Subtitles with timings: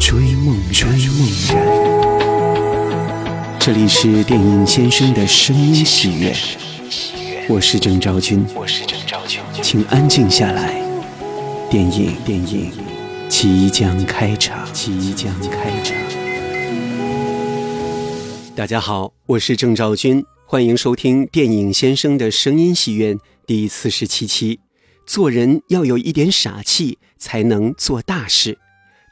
[0.00, 1.54] 追梦追梦人。
[3.60, 6.34] 这里是电影先生的声音喜悦，
[7.46, 8.42] 我是郑昭君，
[9.62, 10.82] 请安静下来，
[11.68, 12.72] 电影电影
[13.28, 15.94] 即将开场，即将开场。
[18.56, 23.18] 大家好，我是郑昭君，欢迎收听电影先生的声音戏院。
[23.46, 24.60] 第四十七期，
[25.06, 28.58] 做人要有一点傻气，才能做大事。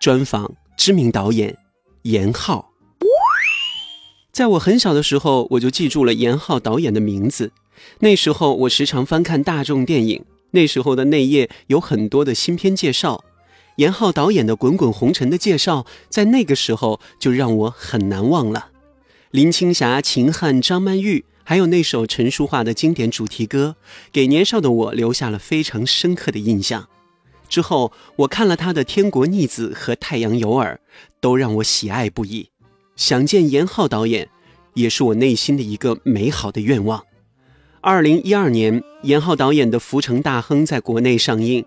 [0.01, 1.59] 专访知名导演
[2.03, 2.71] 严浩。
[4.33, 7.51] 在我很小的时候，我就记住了严浩导演的名字。
[7.99, 13.25] 那时候我时常翻看大众电影，那时候的内页有很多的新片介绍，
[13.77, 18.69] 严浩导演的《滚滚红尘》的介绍，在那个时候就让我很难忘了。
[19.33, 21.25] 林青霞、秦汉、张曼玉。
[21.43, 23.77] 还有那首陈淑桦的经典主题歌，
[24.13, 26.87] 给年少的我留下了非常深刻的印象。
[27.49, 30.81] 之后，我看了他的《天国逆子》和《太阳有耳》，
[31.21, 32.51] 都让我喜爱不已。
[32.97, 34.29] 想见严浩导演，
[34.75, 37.05] 也是我内心的一个美好的愿望。
[37.81, 41.65] 二零一二年，严浩导演的《浮城大亨》在国内上映，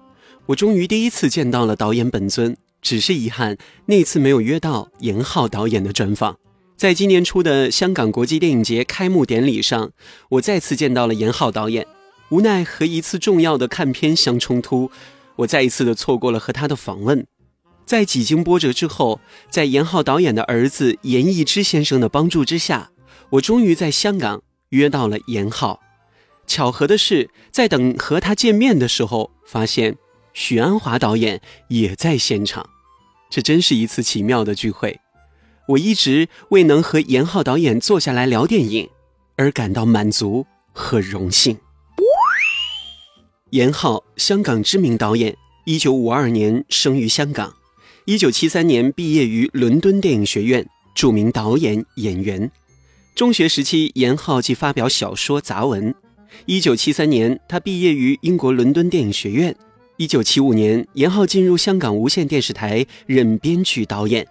[0.47, 2.55] 我终于第一次见到了导演本尊。
[2.81, 6.37] 只是遗憾，那次没有约到严浩导演的专访。
[6.75, 9.91] 在今年初的香港国际电影节开幕典礼上，
[10.29, 11.85] 我再次见到了严浩导演。
[12.29, 14.89] 无奈和一次重要的看片相冲突，
[15.41, 17.25] 我再一次的错过了和他的访问。
[17.85, 22.91] 在几经波折之后，在严浩导演的儿子严艺之先生的帮助之下，
[23.31, 25.81] 我终于在香港约到了严浩。
[26.47, 29.97] 巧合的是，在等和他见面的时候，发现
[30.33, 32.69] 许鞍华导演也在现场。
[33.29, 34.99] 这真是一次奇妙的聚会。
[35.69, 38.89] 我一直未能和严浩导演坐下来聊电影
[39.37, 41.57] 而感到满足和荣幸。
[43.51, 45.35] 严浩，香港知名导演，
[45.65, 47.53] 一九五二年生于香港，
[48.05, 52.49] 一九七三年毕业于伦敦电影学院，著名导演、演员。
[53.13, 55.93] 中学时期，严浩即发表小说杂文。
[56.45, 59.53] 一九七三年，他毕业于英国伦敦电影学院。
[59.97, 64.25] 一九七五年，严浩进入香港无线电视台任编剧、导演。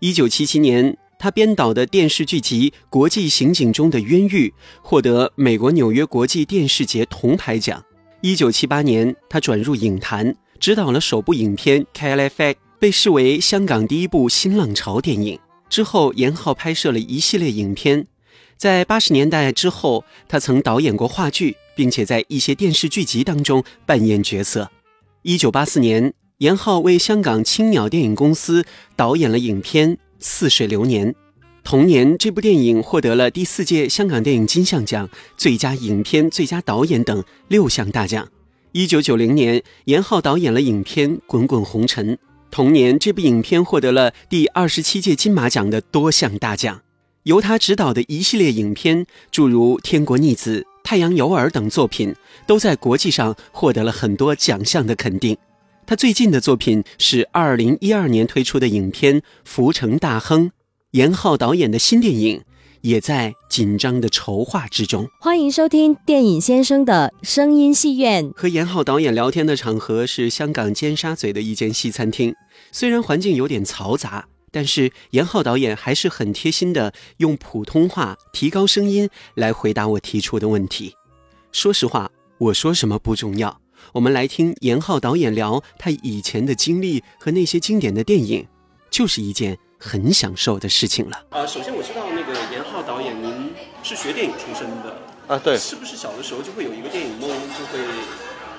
[0.00, 7.84] 一九七七年，他编导的电视剧集《国际刑警》中的冤狱获得美国纽约国际电视节铜牌奖。
[8.24, 15.36] 一九七八年，他转入影坛，执导了首部影片《c a l i f a 被视为香港第一部新浪潮电影。
[15.68, 18.06] 之后，严浩拍摄了一系列影片。
[18.56, 24.70] 在八十年代之后，他曾导演过话剧，并且在一些电视剧集当中扮演角色。
[25.22, 26.14] 一九八四年。
[26.38, 28.64] 严浩为香港青鸟电影公司
[28.96, 31.12] 导演了影片《似水流年》，
[31.64, 38.28] 同年这部电影获得了第四届香港电影金像奖最佳影片、最佳导演等六项大奖。
[38.72, 42.16] 一九九零年，严浩导演了影片《滚滚红尘》，
[42.50, 46.82] 同年这部影片获得了第二十七届金马奖的多项大奖。
[47.22, 52.14] 由他执导的一系列影片，诸如《天国逆子》《太阳有耳》等作品，
[52.46, 55.36] 都在国际上获得了很多奖项的肯定。
[55.86, 60.46] 他最近的作品是二零一二年推出的影片《浮城大亨》，
[60.92, 62.42] 严浩导演的新电影
[62.82, 65.08] 也在紧张的筹划之中。
[65.18, 68.30] 欢迎收听电影先生的声音戏院。
[68.36, 72.34] 和严浩导演聊天的场合是香港尖沙咀的一间西餐厅，
[72.72, 80.92] 虽然环境有点嘈杂，但是严浩导演还是很贴心的用普通话提高声音来回答我提出的问题。
[81.52, 83.62] 说实话，我说什么不重要。
[83.94, 88.46] 我们来听严浩导演聊他以前的经历和那些经典的电影，
[88.90, 91.24] 就是一件很享受的事情了。
[91.30, 93.52] 呃，首先我知道那个严浩导演，您
[93.82, 94.94] 是学电影出身的
[95.26, 95.36] 啊？
[95.42, 95.58] 对。
[95.58, 97.84] 是不是小的时候就会有一个电影梦，就会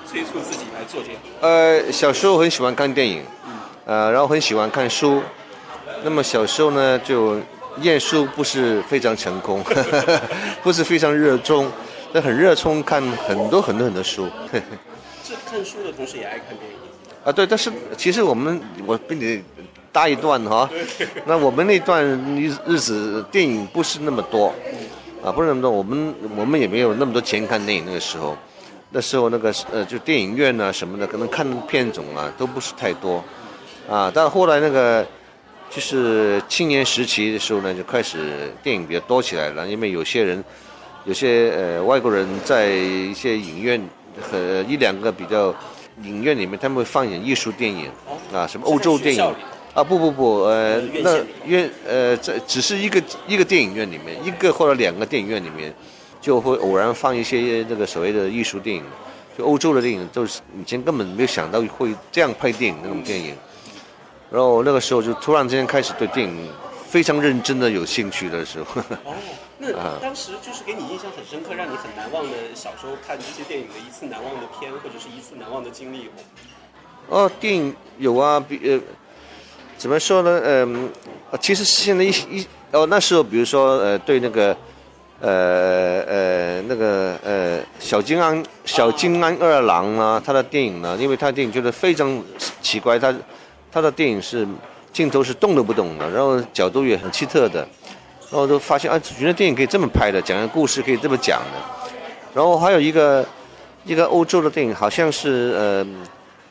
[0.06, 1.20] 催促自己来做这样？
[1.40, 3.24] 呃，小时候很喜欢看电影，
[3.86, 5.22] 呃，然后很喜欢看书。
[6.02, 7.40] 那么小时候呢，就
[7.76, 9.64] 念书不是非常成功，
[10.62, 11.72] 不是非常热衷，
[12.12, 14.28] 但很热衷看很多很多很多书。
[15.50, 16.76] 看书的同时也爱看电影
[17.24, 19.42] 啊，对，但是其实我们我跟你
[19.94, 20.68] 大一段哈，
[21.24, 22.04] 那我们那段
[22.34, 24.52] 日日子电影不是那么多，
[25.22, 28.36] 啊，不是那么多，我们我们也没有那么多钱看电影那个时候，
[28.90, 33.22] 那时候那个呃就电影院啊什么的，可能看片种啊都不是太多，
[33.88, 35.06] 啊，但后来那个
[35.70, 40.42] 就是青年时期的时候呢，就开始电影比较多起来了，因为有些人，
[41.04, 43.80] 有些呃外国人在一些影院
[44.20, 45.54] 和一两个比较
[46.02, 47.88] 影院里面，他们会放演艺术电影
[48.32, 49.32] 啊，什么欧洲电影。
[49.74, 55.74] 啊，不不不，呃，那院呃这只是一个一个电影院里面，一个或者两个电影院里面，
[56.20, 58.84] 就会偶然放一些那个所谓的艺术电影，
[59.36, 63.34] 就欧洲的电影，都是以前根本没有想到会这样拍电影那种电影。
[64.30, 66.48] 然后那个时候就突然之间开始对电影
[66.86, 68.80] 非常认真的有兴趣的时候。
[69.04, 69.14] 哦，
[69.58, 76.10] 那当时就是给你印象很深刻，让你很难忘的小时候看这些电影的一次难忘的片，或者是一次难忘的经历有？
[77.08, 78.80] 哦，电影有啊，比呃，
[79.76, 80.40] 怎么说呢？
[80.44, 80.88] 嗯，
[81.40, 84.56] 其实现在一一哦，那时候比如说呃，对那个
[85.20, 92.22] 呃呃那个呃小金安小金安二郎啊，他的电影呢，因为他的电影觉得非常
[92.60, 93.14] 奇怪，他。
[93.74, 94.46] 他的电影是
[94.92, 97.66] 镜头是动都不动的，然后角度也很奇特的，
[98.30, 101.90] 然后都发现啊，原来电影可以这么拍的，讲个故事可以这么讲的。
[102.32, 103.26] 然后还有一个
[103.84, 105.84] 一个欧洲的电影，好像是呃，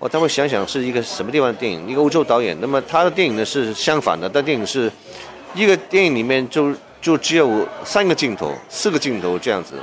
[0.04, 2.58] 我待会想想是一个什么地方的电影，一个欧洲导演。
[2.60, 4.92] 那么他的电影呢是相反的，他电影是
[5.56, 9.76] 一个电影里面就就只有三个镜头、四个镜头这样子，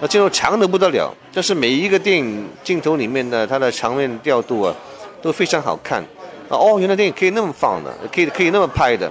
[0.00, 1.14] 那镜头长的不得了。
[1.32, 4.74] 但是每一个电影镜头里面的它的场面调度啊
[5.22, 6.04] 都非常好看。
[6.48, 9.08] 哦，原来电影可以那么放的，可以可以那么拍的，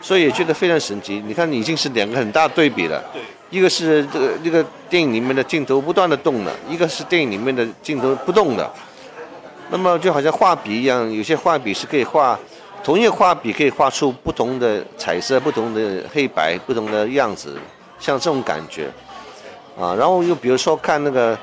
[0.00, 1.22] 所以也觉得非常神奇。
[1.26, 2.98] 你看，已经是两个很大对比了。
[3.12, 3.20] 对。
[3.50, 8.70] 一个是这个这个电影里面的镜头不断的动的，一个是电影里面的镜头不动的。
[9.70, 12.38] 那么就好像画笔一样，有些画笔是可以画，
[12.82, 17.58] 同一个画笔可以画出不同的彩色、不同的黑白、不同的样子，
[17.98, 18.90] 像这种感觉。
[19.78, 21.38] 啊，然后又比如说看那个。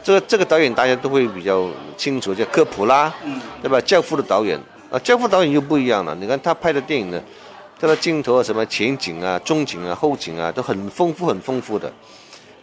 [0.00, 3.12] 这个这个导演大家都会比较清楚，叫科普拉，
[3.60, 3.78] 对吧？
[3.80, 4.58] 教父的导演
[4.90, 6.14] 啊，教父导演就不一样了。
[6.14, 7.20] 你看他拍的电影呢，
[7.78, 11.92] 他的镜头啊，什么前景啊、中景啊、后景啊，都很丰富、很丰富的。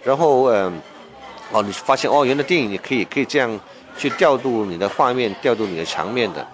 [0.02, 0.82] 然后嗯，
[1.52, 3.60] 哦，你发现哦，原来电影也可以可以这样
[3.98, 6.46] 去调度你的画面、调度你的墙面的。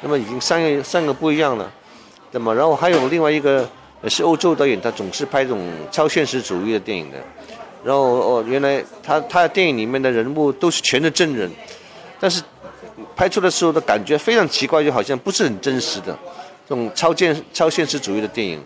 [0.00, 1.70] 那么已经三个三个不一样了。
[2.30, 3.68] 那么然后还有另外一个
[4.06, 7.18] 是欧洲导演，他总是拍这种超现实主义的电影的。
[7.84, 11.50] 然后哦，原来他他的电影里面的人物都是全是真人，
[12.20, 12.42] 但是
[13.16, 16.16] 拍出的时候的感觉非常奇怪，就好像不是很真实的
[16.68, 18.62] 这种超现超现实主义的电影。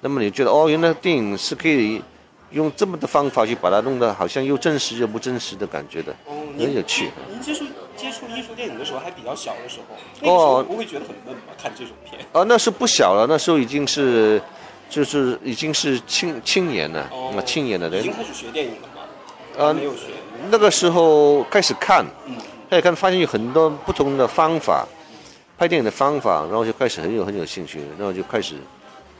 [0.00, 2.02] 那么你觉得哦，原来电影是可以
[2.50, 6.14] 用这么的方法去把它弄得好像又真实又不真实的感觉的，
[6.58, 7.10] 很有趣。
[7.30, 7.64] 您接触
[7.96, 11.52] 接触艺术电影的时候还比较小的时候，那个时候不会觉得很闷吗？
[11.60, 12.20] 看这种片？
[12.32, 14.40] 哦，那时候不小了，那时候已经是。
[14.88, 19.02] 就是已经是青青年了，那青年的人已经开始学电影了吗？
[19.58, 20.10] 呃，没有学。
[20.48, 22.06] 那个时候开始看，
[22.70, 24.86] 开始看发现有很多不同的方法，
[25.58, 28.54] 拍电影的方法，然后就开始很有很有兴趣，然后就开始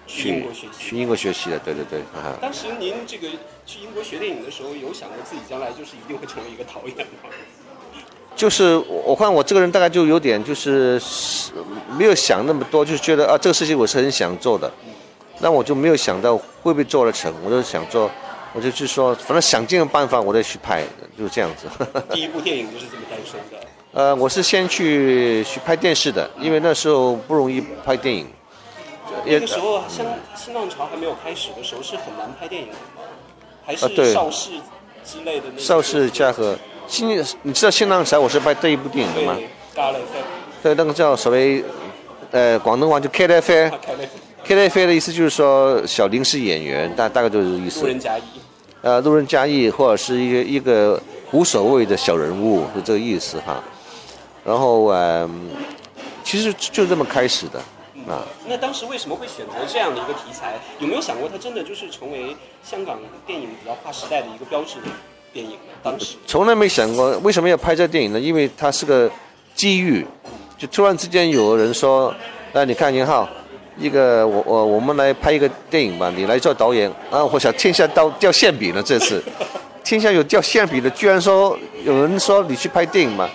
[0.06, 1.58] 去英国学习，去英国学习的。
[1.58, 2.00] 对对对。
[2.40, 3.28] 当时您这个
[3.64, 7.30] 去英国学电影的时候，有想过自己将来就是一定会成为一个导演吗？
[8.36, 11.00] 就是我我看我这个人大概就有点就是
[11.98, 14.70] 没有想那么多，就是觉得啊这个事情我是很想做的。
[15.38, 18.10] 那我就没有想到会不会做得成，我就想做，
[18.54, 20.82] 我就去说，反正想尽了办法，我再去拍，
[21.16, 21.66] 就是这样子。
[22.12, 23.66] 第一部电影就是这么诞生的。
[23.92, 28.26] 呃，我是先去去拍电视的，因为那时候不容易拍电影。
[29.24, 33.02] 那个时候，新新浪潮还没有开始的时候，是很难拍电影的吗？
[33.64, 34.50] 还是邵氏
[35.04, 35.60] 之类的那？
[35.60, 39.36] 邵氏嘉禾新，你知道新浪潮我是拍这一部电影的吗？
[40.62, 41.64] 对，那个叫所谓，
[42.30, 43.70] 呃，广东话就开了飞。
[44.44, 47.80] K 类飞的意思就是说小临时演员，大大概就是意思。
[47.80, 48.22] 路人甲乙。
[48.82, 53.60] 呃，路人甲乙或者是一个一个无所谓的小人物，是这个意思哈。
[54.44, 55.50] 然后嗯，
[56.22, 57.60] 其实就这么开始的
[58.08, 58.24] 啊。
[58.46, 60.54] 那当时为什么会选择这样的一个题材？
[60.78, 64.88] 有没有想过它真的就是成为香港电影比较划时代的一个标志的
[65.32, 65.72] 电影呢？
[65.82, 68.20] 当时从来没想过为什么要拍这电影呢？
[68.20, 69.10] 因为它是个
[69.54, 70.06] 机遇，
[70.56, 72.14] 就突然之间有人说，
[72.52, 73.28] 那你看宁浩。
[73.78, 77.22] 一个我我我们来拍一个电影吧，你来做导演啊！
[77.22, 79.22] 我想天下掉掉馅饼了，这次
[79.84, 83.28] 天下有掉馅饼的，居然说有人说你去拍电影嘛。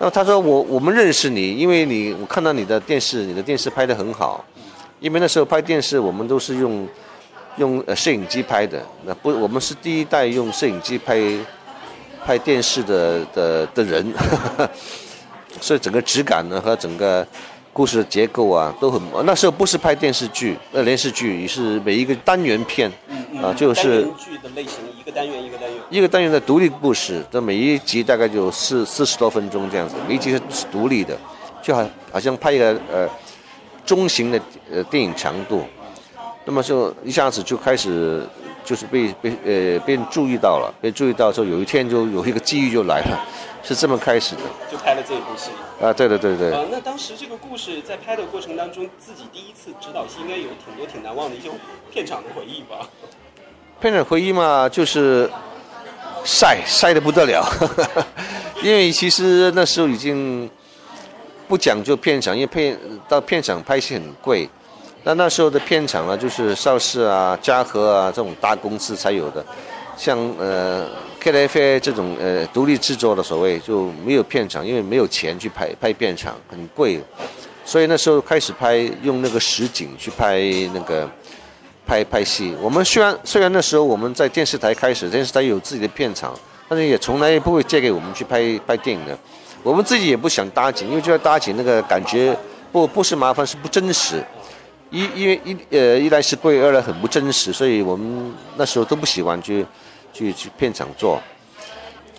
[0.00, 4.42] 然后他说我我们认识你，因为你我看到你的电视，你的电视拍得很好。
[4.98, 6.88] 因为那时候拍电视我们都是用
[7.58, 11.20] 用呃摄影机拍的，那不我们是第一代用摄影机拍
[12.24, 14.14] 拍电视的的的人，
[15.60, 17.26] 所以整个质感呢和整个。
[17.72, 22.90] 故事的结构啊都很，那时候不是拍电视剧，呃，连续剧也是每一个单元片，
[23.40, 30.40] 啊，就是剧的类型，一个单元一个单元，一个单元的独立故事，这每一集大概就四四十多分钟这样子，每一集是
[30.70, 31.18] 独立的，
[31.60, 33.08] 就好好像拍一个呃
[33.84, 34.40] 中型的
[34.70, 35.64] 呃电影长度，
[36.44, 38.24] 那么就一下子就开始
[38.64, 43.26] 就是被被呃被人注意到了，被注意到之后，有一天就有一个机遇就来了，
[43.62, 44.42] 是这么开始的。
[44.70, 45.50] 就拍了这一部戏。
[45.80, 46.52] 啊，对对对对。
[46.52, 51.48] 呃，那当时这个故事在拍的过程当中，自己第一次指导戏，应该有挺多挺难忘的一些
[51.90, 52.86] 片场的回忆吧？
[53.80, 55.28] 片场回忆嘛，就是
[56.22, 57.42] 晒晒的不得了，
[58.62, 60.48] 因为其实那时候已经
[61.48, 64.48] 不讲究片场，因为片到片场拍戏很贵。
[65.02, 69.42] 那那时候的片场呢，就是邵氏啊、嘉禾啊这种大公司才有的，
[69.96, 70.86] 像呃
[71.22, 77.00] KTF 这种呃独立制作的所谓就没有片场，因为没有钱去拍拍片场，很贵。
[77.64, 80.38] 所以那时候开始拍用那个实景去拍
[80.74, 81.08] 那个
[81.90, 82.54] 拍拍戏。
[82.62, 86.32] 我们虽然虽然那时候我们在电视台开始，电视台有自己的片场，
[86.68, 89.18] 但是也从来不会借给我们去拍拍电影的。
[89.64, 92.36] 我们自己也不想搭景，因为觉得搭景那个感觉
[92.70, 94.22] 不不是麻烦，是不真实。
[94.90, 99.66] 一因为一呃一来是贵，二来很不真实，所以我们那时候都不喜欢去
[100.12, 101.20] 去去片场做。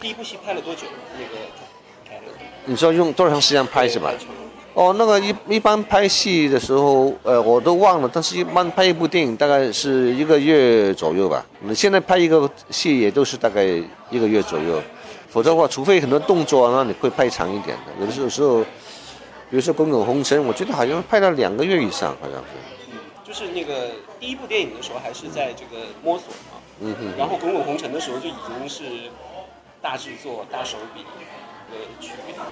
[0.01, 0.81] 第一部戏拍了多久？
[1.13, 2.21] 那个
[2.65, 4.11] 你说用多长时间拍是吧？
[4.73, 11.45] 哦，那个一一般拍戏的时候，呃，我都忘了，但是一般拍一部电影大概是一个月左右吧。
[11.59, 13.65] 你现在拍一个戏也都是大概
[14.09, 14.81] 一个月左右，
[15.27, 17.91] 否则的话，除非很多动作，那你会拍长一点的。
[17.99, 18.61] 有的时候时候，
[19.49, 22.93] 比如说《滚滚红尘》，我觉得好像拍了两个月以上，好像是。
[22.93, 23.89] 嗯，就是那个
[24.21, 26.57] 第一部电影的时候，还是在这个摸索嘛。
[26.79, 27.17] 嗯哼。
[27.17, 28.83] 然后《滚滚红尘》的时候就已经是
[29.81, 31.03] 大制作、大手笔。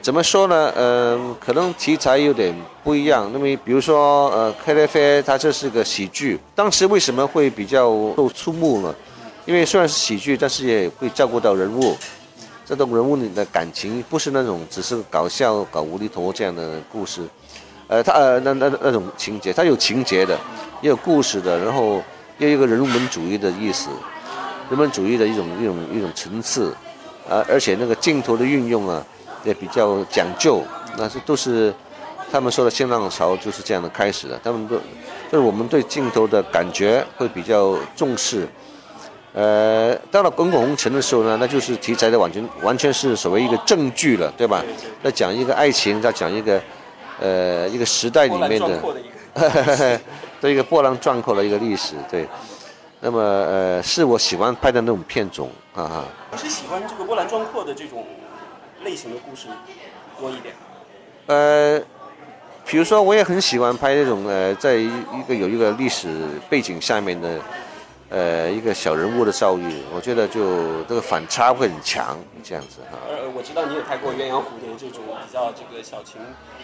[0.01, 0.73] 怎么说呢？
[0.77, 3.29] 嗯、可能题材有点不一样。
[3.33, 8.95] 那么，比如说，呃，KTF 它这是个喜剧，当时为什么会比较受注目呢？
[9.45, 11.97] 因为虽然是喜剧，但是也会照顾到人物，
[12.65, 17.21] 这种人物里的感情不是那种只是搞笑、搞无厘头这样的故事。
[17.87, 20.39] 呃，它呃那那那种情节，它有情节的，
[20.81, 22.01] 也有故事的，然后
[22.37, 23.89] 也有一个人文主义的意思，
[24.69, 26.73] 人文主义的一种一种一种层次。
[27.29, 29.05] 啊，而且那个镜头的运用啊，
[29.43, 30.63] 也比较讲究，
[30.97, 31.73] 那是都是
[32.31, 34.39] 他们说的新浪潮就是这样的开始的。
[34.43, 34.75] 他们都
[35.31, 38.47] 就是我们对镜头的感觉会比较重视。
[39.33, 44.63] 呃，到了《滚滚红尘》的时候呢，那就是题材的完全完全是所谓一个证据了，对吧？
[45.03, 46.59] 在讲一个爱情，在讲一个
[47.21, 49.99] 呃一个时代里面的壮阔的一个。
[50.41, 52.25] 对一个波澜壮阔的一个历史，对。
[53.01, 56.03] 那么呃，是我喜欢拍的那种片种，啊哈。
[56.31, 58.05] 我是喜欢这个波澜壮阔的这种
[58.83, 59.47] 类型的故事
[60.19, 60.53] 多一点？
[61.27, 61.81] 呃，
[62.65, 66.09] 比如说，我也很喜欢拍那种呃，在一一个有一个历史
[66.49, 67.39] 背景下面的
[68.09, 72.97] 呃一个小人物的遭遇，我觉得就这个反差会很强，这样子哈。
[73.07, 76.19] 呃，我知道你也拍过《鸳鸯蝴蝶》这种比较这个小情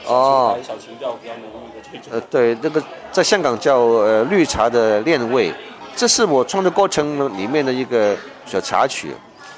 [0.05, 5.53] 哦小情调比较浓郁的这种呃。，对，那个在香港叫呃绿茶的恋味，
[5.95, 9.13] 这是我创作过程里面的一个小插曲。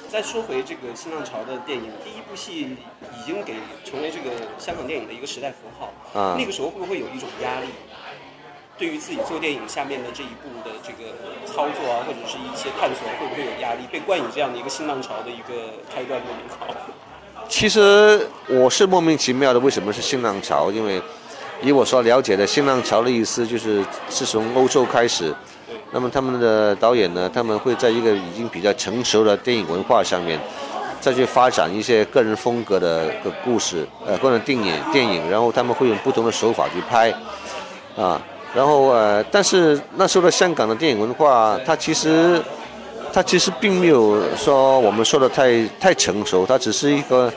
[0.08, 5.91] 再说回这个新浪潮的电影，第一部戏已经给成为这个香港电影的一个时代符号。
[6.20, 7.67] 啊那个时候会不会有一种压力？
[8.77, 11.12] 对于自己做电影下面的这一步的这个
[11.48, 13.88] 操作啊，或者是一些探索，会不会有压力？
[13.91, 16.67] 被冠以这样的一个新浪潮的一个开端的名号？
[17.50, 20.72] 其实我是莫名其妙的，为什么是新浪潮？
[20.72, 21.01] 因为
[21.63, 25.34] 以我所了解的，新浪潮的意思就是是从欧洲开始，
[25.98, 30.39] 那么他们的导演呢，他们会在一个已经比较成熟的电影文化上面，
[31.01, 37.12] 再去发展一些个人风格的个故事，呃，个人电影电影，然后他们会用不同的手法去拍，
[37.98, 38.22] 啊，
[38.54, 42.39] 然后呃，但是那时候的香港的电影文化，它其实。
[43.13, 47.32] 它其实并没有说我们说的太太成熟，它只是一个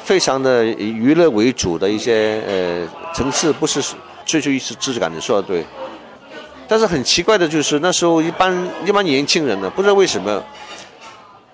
[0.00, 3.80] 非常的以娱乐为主的一些呃层次，不是
[4.26, 5.10] 追求一时质感。
[5.10, 5.64] 你说的对，
[6.74, 8.52] 但是很奇怪的就是那时候一般
[8.84, 10.42] 一般年轻人呢，不知道为什么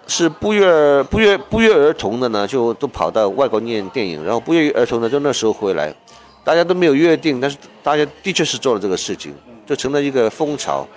[0.06, 5.94] 是不约不约不约而同的呢，就都跑到外国念电影，然后不约而同的就那时候回来，
[6.42, 9.34] 大家都没有约定，但是大家的确是做了这个事情，
[9.66, 10.88] 就成了一个风潮。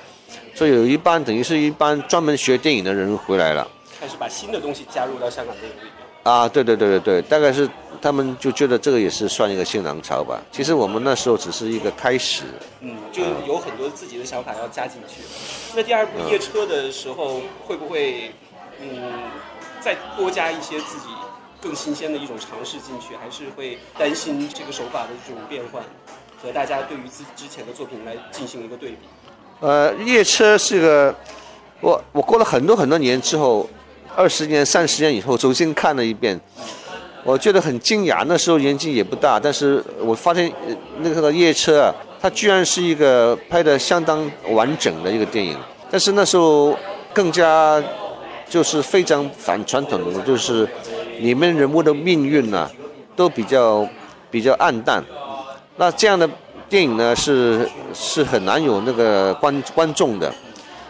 [0.55, 3.67] 所以有一班等于是一班专门学电影的人回来了
[3.99, 6.33] 开始把新的东西加入到香港电影里面。
[6.33, 7.69] 啊，对对对对对，大概是
[8.03, 10.37] 他们就觉得这个也是算一个新浪潮吧。
[10.51, 12.43] 其实我们那时候只是一个开始，
[12.81, 15.21] 嗯，就有很多自己的想法要加进去。
[15.73, 18.33] 那第二部《夜车》的时候，会不会
[18.81, 18.89] 嗯
[19.79, 21.05] 再多加一些自己
[21.61, 23.15] 更新鲜的一种尝试进去？
[23.15, 25.81] 还是会担心这个手法的这种变换
[26.41, 28.97] 和大家对于自之前的作品来进行一个对比？
[29.61, 31.15] 呃，夜车是个，
[31.79, 33.69] 我我过了很多很多年之后，
[34.13, 36.37] 二十年、三十年以后重新看了一遍，
[37.23, 38.23] 我觉得很惊讶。
[38.27, 40.51] 那时候年纪也不大，但是我发现
[40.99, 45.57] 那个夜车啊，它居然是一个拍的相当完整的一个电影。
[45.89, 46.77] 但是那时候
[47.13, 47.81] 更加
[48.49, 50.67] 就是非常反传统的，就是
[51.19, 52.69] 里面人物的命运呢、
[53.15, 53.87] 都比较
[54.29, 55.03] 比较暗淡。
[55.77, 56.29] 那这样的
[56.67, 60.33] 电影呢，是是很难有那个观观众的。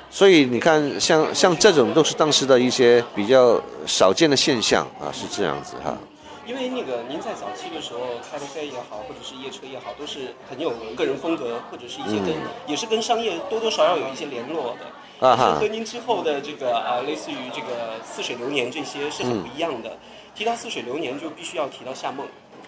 [0.10, 5.98] 所以你看，像像这种都是当时的一些比较少见的现象啊，是这样子哈。
[6.46, 12.36] 因为那个您在早期的时候，开的飞也好，或者是夜车也好，都是很有个人风格，或者是一些跟、
[12.68, 15.28] 也是跟商业多多少少有一些联络的。
[15.28, 17.68] 啊哈和您之后的这个啊，类似于这个
[18.04, 19.98] 《似水流年》这些是很不一样的。
[20.36, 22.26] 提到《似水流年》，就必须要提到夏梦。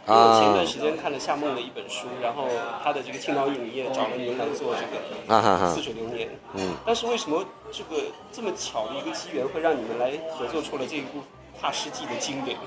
[0.08, 2.48] 因为我前段时间看了夏梦的一本书，然后
[2.84, 6.28] 他的这个青岛影业找了您来做这个啊哈哈《似水流年》。
[6.54, 6.76] 嗯。
[6.86, 11.20] 但是为什么这个这么巧的一个机缘，会让你们来合作出了这一部
[11.60, 12.58] 跨世纪的经典？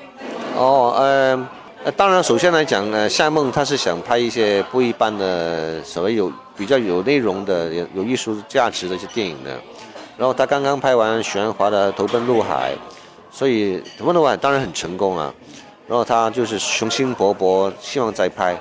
[0.57, 9.51] 哦，呃，当然，首先来讲呢，夏梦他是想拍一些不一般的，所谓有比较有内容的、有有艺术价值的一些电影的。
[10.17, 12.73] 然后他刚刚拍完许鞍华的《投奔陆海》，
[13.31, 15.33] 所以《投奔陆海》当然很成功啊。
[15.87, 18.61] 然后他就是雄心勃勃，希望再拍。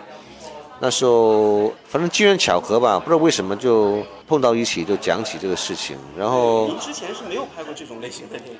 [0.79, 5.97] 那时候反正机缘巧合吧，不知道为什么就碰到一起，就讲起这个事情。
[6.15, 8.59] 然后您之前是没有拍过这种类型的电影。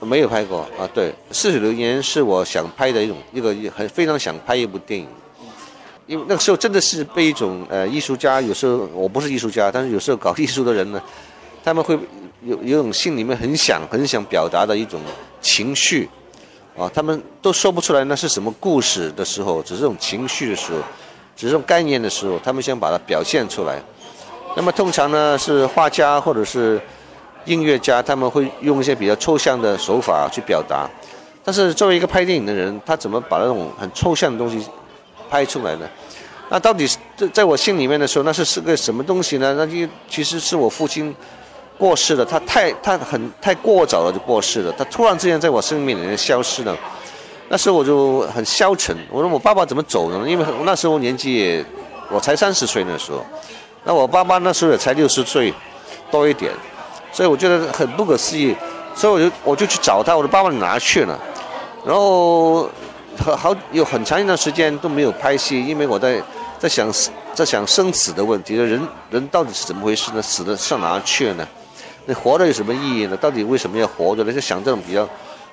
[0.00, 5.06] 没有拍过啊，对，《似水流年》是我想拍的一种一个很非常想拍一部电影，
[6.06, 11.02] 因为那个时候真的是被一种呃艺术家，有时候我不是艺术家，但是有时候搞艺术的人呢，
[11.64, 11.98] 他们会
[12.42, 15.00] 有有种心里面很想很想表达的一种
[15.40, 16.08] 情绪，
[16.76, 20.78] 啊，他们都说不出来那是什么故事的时候，只是这种情绪的时候，
[21.34, 23.82] 只是这种概念的时候，他们想把它表现出来。
[24.54, 26.80] 那么通常呢是画家或者是
[27.46, 30.88] 音乐家，他们会用一些比较抽象的手法去表达。
[31.42, 34.66] 但是作为一个拍电影的人，他怎么把那种很抽象的东西
[35.30, 35.88] 拍出来呢？
[36.48, 39.54] 那到底是在在我心里面的时候，那是是个什么东西呢？
[39.56, 41.14] 那就其实是我父亲
[41.78, 46.76] 过世了，他太他很太过早了就过世了，他突然之间在我生命里面消失了。
[47.48, 50.28] 那时候我就很消沉，我说我爸爸怎么走了呢？
[50.28, 51.64] 因为那时候年纪也
[52.10, 53.24] 我才三十岁那时候，
[53.84, 55.54] 那我爸爸那时候也才六十岁
[56.10, 56.52] 多一点，
[57.16, 58.54] 所以我觉得很不可思议，
[58.94, 61.18] 所以我就我就去找他，我的爸爸哪去了？
[61.82, 62.68] 然后
[63.16, 66.22] 好好有很长一段时间都没有拍戏，因为我在
[66.58, 66.92] 在想
[67.32, 70.20] 在想生死的问题，人人到底是怎么回事呢？
[70.20, 71.48] 死的上哪去了呢？
[72.04, 73.16] 那活着有什么意义呢？
[73.16, 74.30] 到底为什么要活着呢？
[74.30, 75.08] 就想这种比较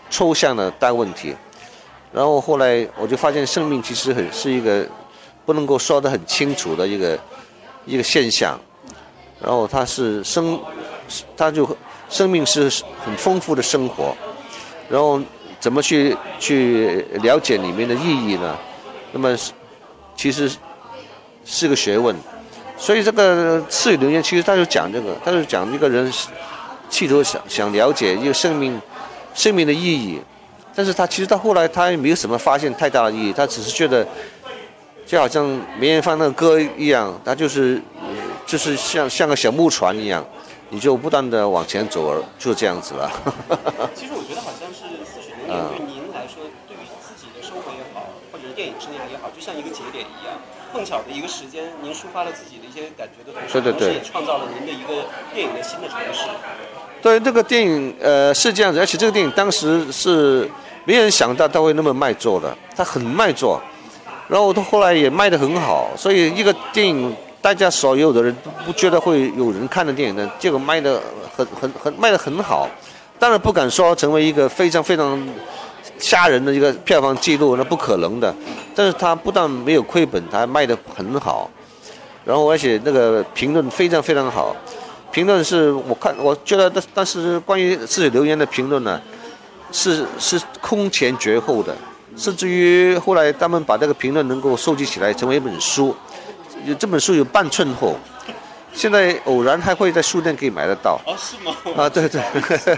[0.10, 1.34] 抽象的大问题。
[2.12, 4.86] 然后后来我就发现，生命其实很是一个
[5.46, 7.18] 不能够说得很清楚的一个
[7.86, 8.60] 一个现象。
[9.42, 10.58] 然后它是生，
[11.36, 11.78] 他就
[12.10, 12.64] 生命是
[13.04, 14.16] 很丰富的生活。
[14.90, 15.20] 然后
[15.60, 18.58] 怎么去去了解里面的意义呢？
[19.12, 19.36] 那么
[20.16, 20.52] 其实
[21.46, 22.16] 是个学问。
[22.78, 26.12] 所以这个《似水流年》其实他就讲这个，他就讲一个人
[26.90, 28.80] 企图想想了解一个生命
[29.34, 30.20] 生命的意义。
[30.76, 34.06] 但是他其实到后来他也没有什么发现太大的意义，他只是觉得
[35.06, 35.48] 就好像
[35.80, 37.80] 梅艳芳那个歌一样，他就是
[38.46, 40.26] 就是像像个小木船一样，
[40.74, 43.06] 你就不断的往前走，而就这样子了。
[43.94, 50.34] 其实我觉得好像是《似水流年》对您来说，对于自己的生活也好，或者是电影生涯也好，就像一个节点一样，
[50.74, 56.26] 碰巧的一个时间，您抒发了自己的一些感觉的同时，对对对同时也创造了您的一个电影的新的尝试。
[57.04, 60.50] 对这个电影，呃，是这样子，而且这个电影当时是
[60.86, 63.62] 没人想到它会那么卖座的，它很卖座，
[64.28, 71.02] 然后它后来也卖得很好，所以一个电影，大家所有的人都不觉得会有人看的电影呢，结果卖得
[71.36, 72.70] 很很很卖得很好，
[73.20, 75.22] 当然不敢说成为一个非常非常
[76.00, 78.34] 吓人的一个票房记录，那不可能的，
[78.74, 81.52] 但是它不但没有亏本，它还卖得很好，
[82.24, 84.56] 然后而且那个评论非常非常好。
[85.12, 89.02] 评论是我看，我觉得但但是关于《似水流年》的评论呢，
[89.70, 91.76] 是是空前绝后的，
[92.16, 95.94] 甚至于后来他们把这个评论能够收集起来成为一本书，
[96.66, 97.96] 有这本书有半寸厚，
[98.74, 101.00] 现在偶然还会在书店可以买得到。
[101.06, 101.56] 哦，是吗？
[101.76, 102.22] 啊，对对，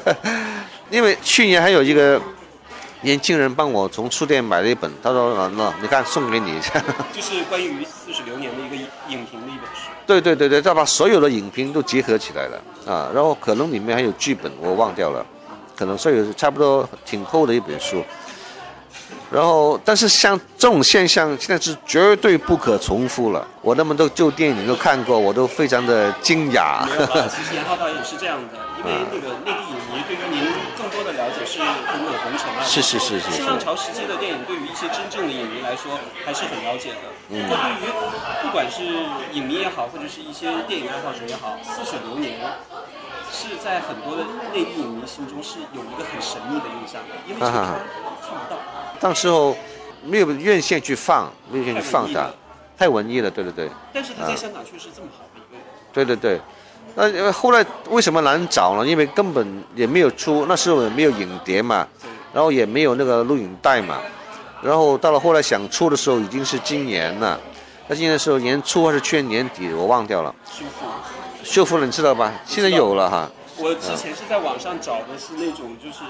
[0.89, 2.21] 因为去年还有一个
[3.01, 6.59] 年轻人帮我从书店买了一本，他说啊，那你看送给你。
[7.13, 8.75] 就是关于《似水流年》的一个
[9.09, 9.91] 影评的一本书。
[10.05, 15.25] 对对对对，他把所有的影评都结合起来了啊，然后可能里面还有剧本，我忘掉了，
[15.75, 18.03] 可能所以差不多挺厚的一本书。
[19.35, 23.45] 然后，但是像这种现象现在是绝对不可重复了。
[23.61, 26.87] 我那么多旧电影都看过，我都非常的惊讶。
[27.27, 30.39] 其实严浩导演是这样的，因为那个内地影迷，对于您
[30.79, 36.97] 更多的了解是《滚滚红尘》啊，是是是是是新浪潮时期的电影，对于一些真正的影迷来说还是很了解的。
[37.29, 37.45] 嗯。
[37.49, 37.91] 那对于
[38.41, 38.83] 不管是
[39.31, 42.39] 影迷也好，或者是一些电影爱好者也好，《似水流年》
[43.31, 44.23] 是在很多的
[44.53, 47.73] 内地影迷心中是有一个很神秘的印象，因为这个看
[48.31, 48.57] 不到。
[48.99, 49.55] 当时候
[50.03, 52.29] 没有院线去放，没有院线去放它，
[52.77, 53.69] 太文艺了，对对对。
[53.93, 55.61] 但是它在香港却是这么好的一个。
[55.93, 56.41] 对对对，
[56.95, 58.87] 那后来为什么难找呢？
[58.87, 61.87] 因为根本也没有出，那时候也没有影碟嘛，
[62.35, 63.97] 然后也没有那个录影带嘛，
[64.61, 67.39] 然后到了后来想出的时候已经是今年了，
[67.87, 70.35] 那今年的时候年初还是去年年底，我忘掉了。
[70.43, 70.85] 修复。
[71.45, 72.33] 修复了，你知道吧？
[72.45, 73.31] 现在有了哈。
[73.55, 76.03] 我之前是在网上找的是那种就是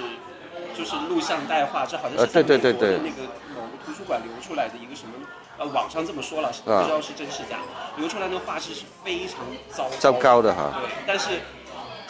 [0.75, 3.21] 就是录像带画，这好像是对对对那个
[3.53, 5.13] 某个图书馆流出来的一个什么
[5.59, 7.59] 呃网上这么说了，不知道是真是假。
[7.97, 10.73] 流出来那个画质是非常糟糟糕的哈。
[10.81, 11.39] 对，但是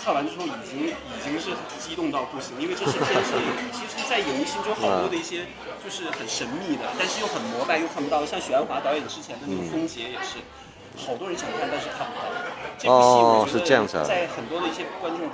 [0.05, 1.49] 看完之后已经已经是
[1.81, 3.33] 激动到不行，因为这是片是
[3.73, 5.49] 其实，在影迷心中好多的一些
[5.83, 10.37] 就是很神秘的，但是又很膜拜又看不到，像许鞍华导演之前的那个《风劫》也是。
[10.95, 12.23] 好多人想看，但是看不到。
[12.77, 15.27] 这部戏我觉得在很多的一些观众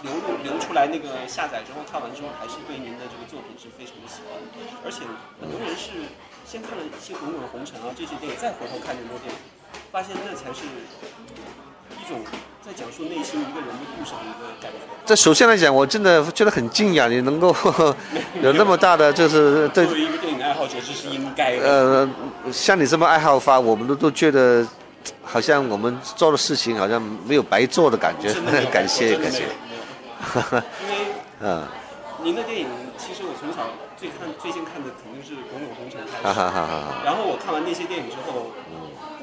[0.00, 4.38] 流入流出来那个下载之后，看完之后还是对您的这个作品是非常的喜欢。
[4.86, 5.04] 而且
[5.36, 6.08] 很多人是
[6.46, 9.36] 先看了一些《滚滚红尘》啊这些电影，再回头看这部电影，
[9.92, 10.64] 发现那才是
[12.02, 12.20] 一种
[12.66, 14.78] 在讲述内心一个人的故事的一个感觉。
[15.06, 17.54] 这首先来讲，我真的觉得很敬仰，你能够
[18.42, 19.86] 有那么大的就是对。
[19.86, 21.62] 作为一个电影爱好者，这是应该的。
[21.64, 22.10] 呃，
[22.52, 24.66] 像你这么爱好发，我们都都觉得。
[25.24, 28.32] 好像我们做的事情好像没有白做的感觉，
[28.70, 29.42] 感谢感谢。
[29.42, 30.96] 因为
[31.42, 31.66] 嗯，
[32.22, 33.66] 您的电影其实我从小
[33.98, 36.38] 最看最先看的肯定是《滚滚红尘》开始，
[37.04, 38.52] 然后我看完那些电影之后，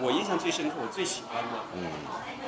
[0.01, 1.83] 我印象最深刻，我最喜欢的，嗯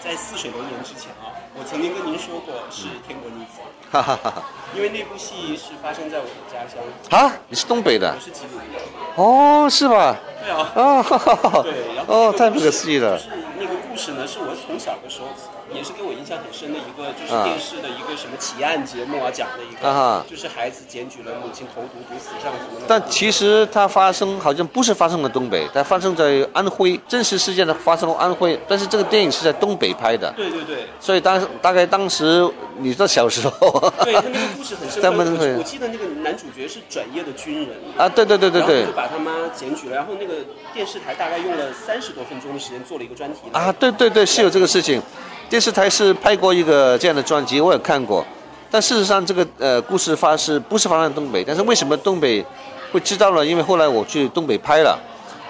[0.04, 3.62] 在《似水流年》之前啊，我曾经跟您说过是《天国女子》，
[3.92, 4.42] 哈哈哈
[4.74, 6.82] 因为那部戏是发生在我的家乡。
[7.12, 8.12] 啊，你是东北的？
[8.16, 8.80] 我是吉林的。
[9.16, 10.16] 哦，是吧？
[10.42, 10.72] 对啊。
[10.74, 13.16] 哦，对，然后哦，太不可思议了。
[13.16, 15.28] 就是那个故事呢，是我从小的时候。
[15.74, 22.60] 也是给我印象很深的一个，就是电视的一个什么奇案节目啊，讲的一个，啊就是孩子检举了母亲投毒毒死丈夫。
[22.88, 30.32] 但其实它发生好像不是发生在东北，它发生在安徽，真实事件的发生在安徽，但是这个电影是在东北拍的。
[30.36, 30.86] 对对对。
[31.00, 33.92] 所以当大概当时你在小时候。
[34.04, 35.58] 对他那个故事很深 刻。
[35.58, 37.70] 我记得那个男主角是转业的军人。
[37.98, 38.86] 啊，对对对对对。
[38.86, 40.34] 就把他妈检举了，然后那个
[40.74, 43.40] 电视台大概用了三十多分钟的时间做了一个专题。
[43.54, 45.02] 啊，对对对，是有这个事情。
[45.52, 48.26] 电视台是拍过一个这样的专辑，我也看过。
[48.70, 51.44] 但事实上，这个呃故事发是不是发生在东北？
[51.44, 52.42] 但是为什么东北
[52.94, 53.46] 会知道了？
[53.46, 54.98] 因为后来我去东北拍了，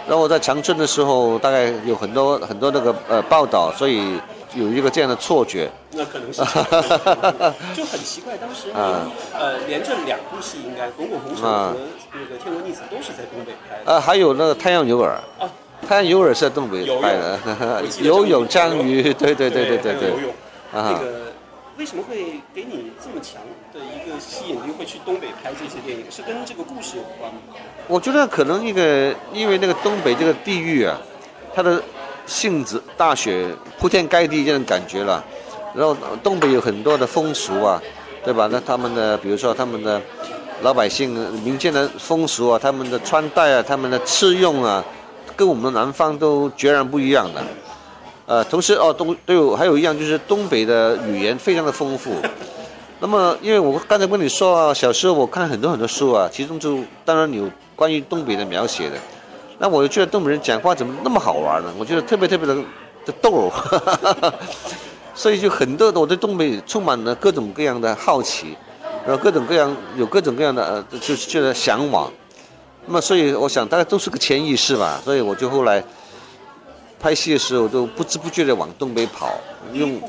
[0.07, 4.19] 然后我在长春的时候，大概有很多很多那个呃报道，所以
[4.55, 5.69] 有一个这样的错觉。
[5.91, 6.41] 那可能是。
[7.75, 11.75] 就很奇怪，当时呃连着两部戏，应该《滚滚红尘》和
[12.13, 13.91] 那个《天国逆子》都是在东北拍的。
[13.93, 15.15] 呃，还有那个《太阳牛耳》。
[15.39, 15.45] 太
[15.89, 17.39] 阳牛耳是在东北拍的，
[18.01, 20.09] 游泳章鱼，对对对对对对。
[20.09, 20.33] 游泳，
[20.73, 21.33] 那个
[21.77, 23.41] 为什么会给你这么强
[23.73, 26.05] 的一个吸引力，会去东北拍这些电影？
[26.09, 27.39] 是跟这个故事有关吗？
[27.87, 30.97] 我觉得可能一个，因为那个东北这个地域啊，
[31.53, 31.81] 它的
[32.25, 35.21] 性质大雪铺天盖地这种感觉了，
[35.75, 37.81] 然后东北有很多的风俗啊，
[38.23, 38.47] 对吧？
[38.49, 39.99] 那他们的，比如说他们的
[40.61, 41.09] 老百姓
[41.43, 44.83] 民间的风俗啊，他们的穿戴啊，他们的吃用啊。
[45.35, 47.41] 跟我们的南方都截然不一样的，
[48.25, 52.11] 呃，同时哦，东都有还有一样就是东北的语言非常的丰富。
[52.99, 58.95] 那么，因为我刚才跟你说啊，小时候我看很多很多书啊，其中就当然有关于东北的描写的。
[59.57, 61.73] 那我就觉得东北人讲话怎么那么好玩呢？
[61.77, 62.55] 我觉得特别特别的
[63.05, 63.51] 的逗，
[65.15, 68.55] 所以就很多的我对东北充满了各种各样的好奇，
[69.05, 72.11] 然后各种各样有各种各样的呃，就是觉得向往。
[72.87, 75.83] 那么，所以我想大家都是个潜意识吧，所以我就后来
[76.99, 79.39] 拍戏的时候都不知不觉的往东北跑。
[79.71, 80.01] 用。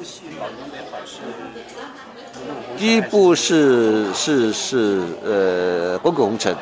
[2.78, 4.12] 第一部是？
[4.14, 6.54] 是是呃《滚滚红尘》。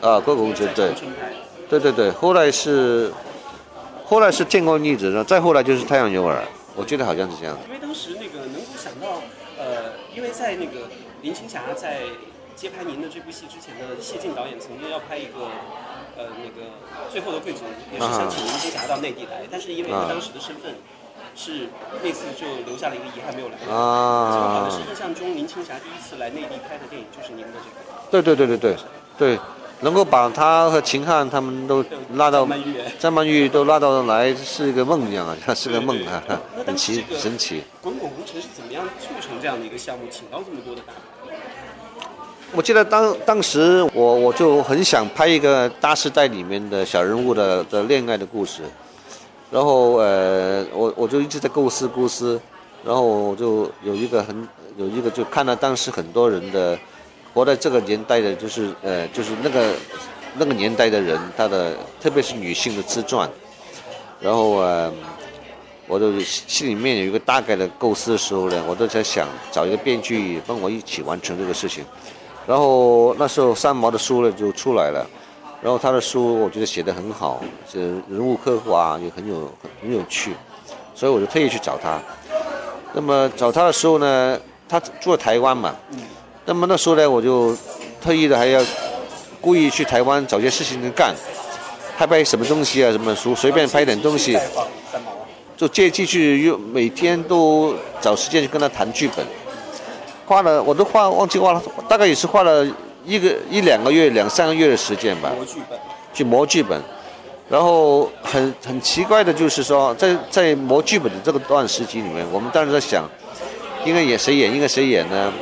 [0.00, 0.92] 啊，《滚滚红尘》对。
[1.68, 3.12] 对对对，后来是
[4.04, 6.36] 后来是《天国逆子》，然后再后来就是《太阳牛耳》，
[6.74, 7.56] 我觉得好像是这样。
[7.68, 9.22] 因为当时那个能够想到，
[9.58, 10.88] 呃，因为在那个
[11.20, 12.00] 林青霞在。
[12.56, 15.50] 接拍您的这部戏之前的，谢晋导演曾经要拍一个，
[16.16, 16.66] 呃，那个
[17.12, 20.74] 《最后的贵族》，也是想请林青霞到内地来，但是因为他当时的身份，
[21.34, 21.68] 是
[22.02, 23.54] 那次就留下了一个遗憾，没有来。
[23.68, 24.30] 啊。
[24.30, 28.22] 好像是印象中林青霞第一次来内地拍的电影就是您的这个。
[28.22, 29.38] 对对对对对，对，
[29.80, 32.46] 能够把他和秦汉他们都拉到
[32.98, 36.22] 张曼玉都拉到来是一个梦一样啊，是个梦啊，
[36.64, 37.64] 很奇神奇。
[37.82, 40.92] 滚滚红尘是怎么样促成这样的一个项目，请到这么多的大？
[42.56, 48.62] 我记得当当时我我就很想拍一个大时代里面的小人物的的恋爱的故事，
[49.50, 52.40] 然后呃，我我就一直在构思构思，
[52.84, 56.78] 然后我就有一个很有一个就看到当时很多人的
[57.32, 59.74] 活在这个年代的，就是呃就是那个
[60.36, 63.28] 那个年代的人，他的特别是女性的自传，
[64.20, 64.92] 然后呃。
[65.86, 71.84] 我就心里面有一个大概的构思的时候呢，我都在想找一个编剧帮我一起完成这个事情。
[72.46, 75.06] 然后那时候三毛的书呢就出来了，
[75.62, 80.34] 然后他的书我觉得写得很好，这人物刻画也很有很很有趣，
[80.94, 81.98] 所以我就特意去找他。
[82.92, 85.74] 那么找他的时候呢，他住在台湾嘛，
[86.44, 87.56] 那么那时候呢我就
[88.00, 88.62] 特意的还要
[89.40, 91.14] 故意去台湾找些事情干，
[91.96, 94.38] 拍拍什么东西啊，什么书随便拍点东西。
[95.56, 99.24] 就借机去用每天都找时间去跟他谈剧本，
[100.26, 102.66] 花了我都花忘记花了，大概也是花了
[103.04, 105.30] 一个一两个月两三个月的时间吧。
[105.36, 105.78] 磨剧本。
[106.14, 106.80] 去磨剧本，
[107.48, 113.04] 然后很很奇怪的就是说，在在磨剧本的这个段时期里面，我们当时在想，
[113.84, 115.32] 应该演谁演，应该谁演呢？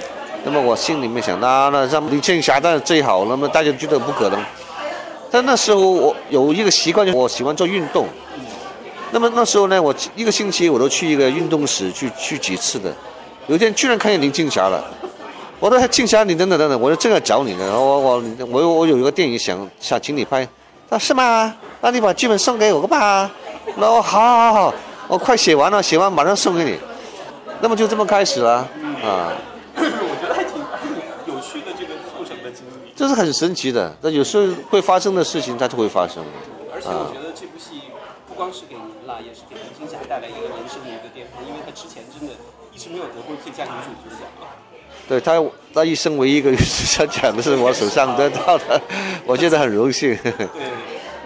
[0.45, 4.43] 那么我心里面想，那那让林青霞当然最好，那么大家觉得不可能。
[5.31, 8.07] 但那时候我有一个习惯，就我喜欢做运动。
[9.11, 12.91] 那么那时候呢，我一个星期我都去一个运动室去去几次的。
[13.49, 14.85] 有一天居然看见林青霞了，
[15.59, 17.65] 我说青霞你等等等等，我说正要找你呢。
[17.73, 20.47] 我我我我有一个电影想想请你拍，
[20.89, 21.55] 他说是吗？
[21.81, 23.31] 那你把剧本送给我吧。
[23.77, 24.75] 那我好好好，
[25.09, 26.79] 我快写完了，写完马上送给你。
[27.61, 28.69] 那么就这么开始了
[29.03, 29.33] 啊。
[29.75, 30.59] 我觉得还挺
[31.27, 32.93] 有趣的这个促成的经历。
[32.95, 36.23] 这是很神奇的，那有时候会发生的事情它就会发生。
[36.73, 37.83] 而且我觉得这部戏
[38.29, 42.35] 不光是给您了，也是给林青霞带来一个人生的一个巅峰，因为她之前真的
[42.75, 44.49] 一直没有得过最佳女主角奖啊。
[45.09, 45.43] 对他，
[45.75, 48.81] 他一生唯一一个女主角奖的是我手上得到的，
[49.27, 50.17] 我觉得很荣幸。
[50.23, 50.49] 对，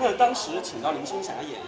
[0.00, 1.60] 那当时请到林青霞演，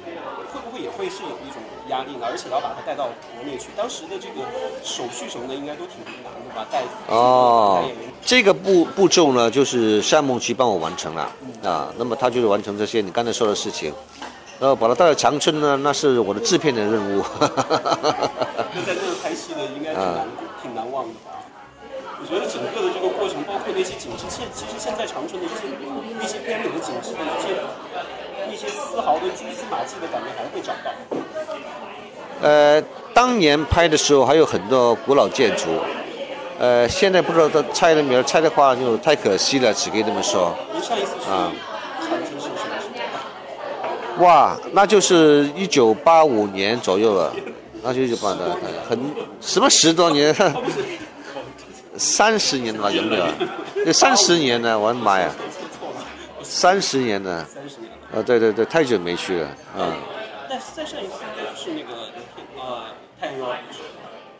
[0.52, 1.60] 会不会也会是有一种
[1.90, 2.26] 压力呢？
[2.28, 4.46] 而且要把她带到国内去，当时的这个
[4.82, 6.66] 手续什么的应该都挺难的吧？
[6.72, 7.84] 带哦，
[8.24, 11.30] 这个步步骤呢，就是夏梦琪帮我完成了
[11.62, 11.92] 啊。
[11.98, 13.92] 那么他就是完成这些你刚才说的事情。
[14.60, 17.22] 然后把他带到长春呢，那是我的制片的任务。
[19.98, 20.26] 难，
[20.62, 21.42] 挺难忘的吧？
[22.20, 25.66] 我觉得整个的这个过程，包括那些景致，现其实现在长春的一些
[26.22, 27.54] 一些边里的景致，一些
[28.52, 30.90] 一些丝毫的蛛丝马迹的感觉还会找到。
[32.40, 32.82] 呃，
[33.14, 35.80] 当年拍的时候还有很多古老建筑，
[36.58, 38.22] 呃，现在不知道它拆了没有？
[38.22, 40.54] 拆的话就太可惜了，只可以这么说。
[40.72, 41.52] 您上一次去长
[42.08, 42.88] 春是什么时
[44.16, 44.24] 候？
[44.24, 47.32] 哇，那就是一九八五年左右了，
[47.88, 48.54] 那就一九八的，
[48.86, 49.00] 很
[49.40, 50.34] 什么十多年，
[51.96, 53.26] 三十年了有没有？
[53.86, 55.34] 有三十年呢，我的妈呀，
[56.42, 57.46] 三十年呢，
[58.14, 59.96] 啊对对对，太久没去了啊。
[60.50, 61.14] 但再上一次
[61.56, 62.10] 是那个
[62.58, 62.84] 呃
[63.18, 63.56] 太阳有耳。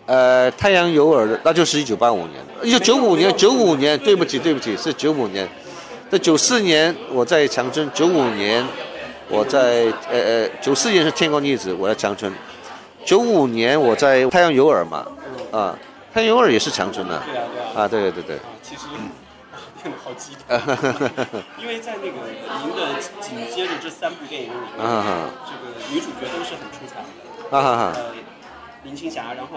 [0.05, 5.49] 呃，太阳有耳，那就是一九八五年，一九九五年，九五年，对不起对不起，是九五年，
[6.11, 8.63] 这九四年我在长春，九五年。
[9.31, 12.33] 我在呃呃九四年是天光逆子，我在长春。
[13.09, 15.07] 九五年我在太阳有耳嘛，
[15.51, 15.75] 啊，
[16.13, 17.19] 太阳有耳也是长春的。
[17.25, 17.73] 对啊对啊。
[17.75, 18.39] 啊对对对对。
[18.63, 18.83] 其实
[19.83, 20.45] 变得好激动。
[21.57, 22.19] 因为在那个
[22.61, 24.85] 您的紧接着这三部电影里面，这
[25.57, 27.57] 个女主角都是很出彩的。
[27.57, 27.93] 啊哈哈。
[27.95, 28.13] 呃，
[28.85, 29.57] 林青霞，然后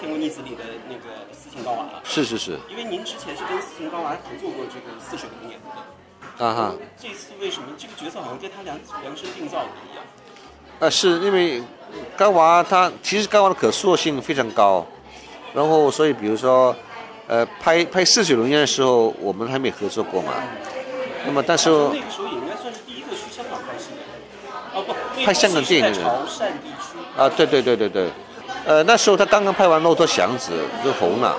[0.00, 1.84] 天国逆子里的那个斯琴高娃。
[2.04, 2.58] 是是是。
[2.70, 5.68] 因为您之前是跟斯琴高娃合作过这个《似水流年》的。
[6.42, 6.72] 啊哈！
[6.96, 10.04] 这次为什么这个角色好像跟他量量身定造的一样？
[10.80, 11.62] 啊，是因为
[12.16, 14.86] 高娃他其实高娃的可塑性非常高，
[15.52, 16.74] 然后所以比如说，
[17.26, 20.32] 呃，拍拍《似水龙烟》的时候，我们还没合作过嘛。
[21.26, 24.78] 那么但是那个时候也应该算是第一个去香港拍戏的。
[24.78, 26.02] 哦不，拍香港电影的人。
[26.02, 27.20] 潮汕地区。
[27.20, 28.08] 啊，对对对对对，
[28.64, 30.52] 呃，那时候他刚刚拍完《骆驼祥子》
[30.84, 31.36] 就红了，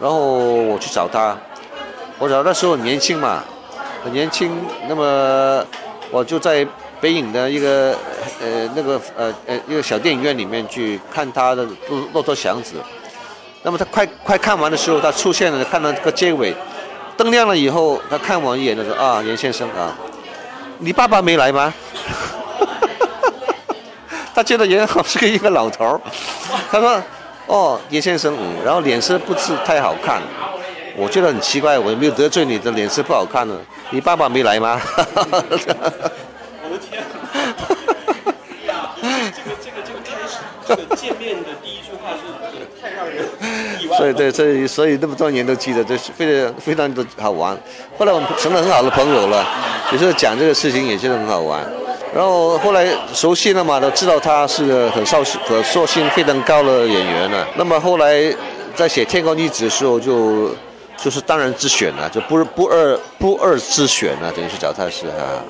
[0.00, 1.36] 然后我去找他，
[2.18, 3.42] 我找那时候年轻嘛。
[4.02, 4.50] 很年轻，
[4.88, 5.62] 那么
[6.10, 6.66] 我就在
[7.00, 7.96] 北影的一个
[8.40, 12.74] 呃那个呃呃一个小电影院里面去看他的《骆骆驼祥子》，
[13.62, 16.54] 那么他快快看完的时候，他出现了，看到这个结尾，
[17.16, 19.96] 灯亮了以后，他看我一眼，他说啊，严先生啊，
[20.78, 21.72] 你爸爸没来吗？
[24.34, 26.00] 他觉得严好是个一个老头，
[26.70, 27.02] 他说
[27.46, 30.20] 哦，严先生，嗯，然后脸色不是太好看。
[30.96, 33.56] 我觉得很奇怪，我也没有得罪你的脸色不好看呢。
[33.90, 34.80] 你爸爸没来吗？
[36.80, 37.04] 天！
[39.02, 42.22] 这个这个这个开始，这个见面的第一句话是
[42.80, 43.24] 太让人。
[43.96, 47.56] 所以对，所以所以那么多年都记得，这是非常非常的好玩。
[47.96, 49.46] 后来我们成了很好的朋友了，
[49.92, 51.64] 有时候讲这个事情也觉得很好玩。
[52.14, 57.46] 然后后来熟悉了嘛，都知道他是个很少可塑性非常高的演员了。
[57.56, 58.34] 那么后来
[58.74, 60.54] 在写《天空女子》的时候就。
[61.02, 65.42] 就是当然之选了，就不是不二不二之选了，等于是脚踏实哈。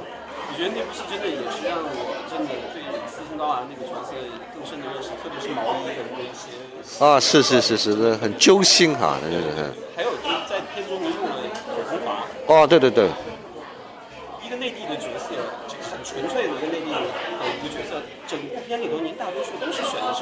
[0.60, 1.88] 觉得那部戏真的也是让我
[2.28, 4.12] 真的对斯琴高娃那个角色
[4.52, 6.52] 更深的认识，特别是毛衣的那些。
[7.00, 9.72] 啊，是是是是，很揪心哈，那就是。
[9.96, 12.28] 还有就是在片中您用了葛洪华。
[12.44, 13.08] 哦，对对对。
[14.44, 15.32] 一个内地的角色，
[15.64, 17.00] 这个很纯粹的一个内地的
[17.56, 17.96] 一个角色，
[18.28, 20.20] 整部片里头您大多数都是选的是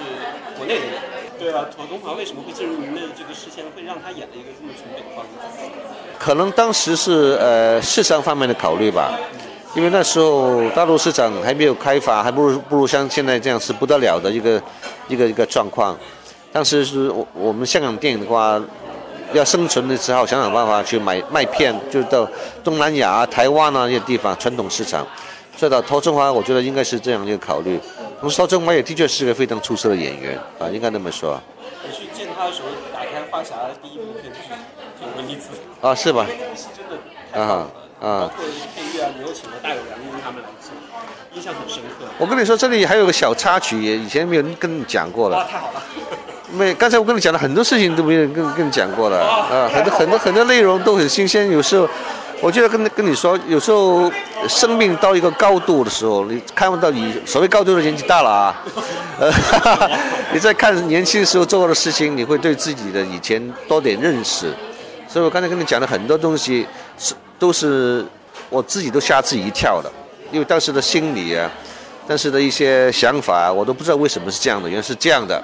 [0.54, 1.02] 国内的人。
[1.34, 5.34] 对啊，妥东华为什么会进入您的这个视线，会让他演了一个这么纯北方的
[6.16, 9.18] 可能当时是呃市场方面的考虑吧，
[9.78, 14.60] 因为那时候大陆市场还没有开发，还不如不如像现在这样是不得了的一个
[15.06, 15.96] 一个一个状况。
[16.50, 18.60] 当时是我我们香港电影的话，
[19.32, 22.28] 要生存的时候想想办法去买卖片，就到
[22.64, 25.06] 东南亚、台湾啊那些地方传统市场。
[25.56, 27.78] 所以到陶中华，我觉得应该是这样一个考虑。
[28.20, 31.40] 同时，陶中华也的确是个非常出色的演员啊，应该那么说。
[31.86, 33.44] 你去见他的时候，打开《花匣》
[33.80, 35.36] 第一部片就是
[35.88, 36.26] 《》啊，是吧？
[37.32, 37.68] 啊
[38.00, 38.28] 啊！
[38.28, 40.72] 包括配乐啊，你又请了大有良音他们来做，
[41.34, 42.06] 印象很深刻。
[42.18, 45.36] 我跟你说，这里还有个小插曲，也以前没有人跟你讲过了。
[45.36, 45.82] 哇，太好了！
[46.52, 51.88] 没，刚才我跟你讲了很多事情都没有跟跟你讲过了啊，很多很多很多内容都很新鲜，有时候。
[52.40, 54.08] 我觉得跟跟你说，有时候
[54.48, 58.62] 生命到一个高度的时候，你看不到你所谓高度的年纪大了啊，
[59.18, 59.90] 呃，
[60.32, 64.54] 你在看年轻时候做过的事情，你会对自己的以前多点认识。
[65.08, 66.64] 所以我刚才跟你讲的很多东西
[66.96, 68.04] 是都是
[68.50, 69.90] 我自己都吓自己一跳的，
[70.32, 71.50] 因为当时的心理啊，
[72.06, 75.42] 当时的一些想法，我都不知道为什么是这样的，原来是这样的。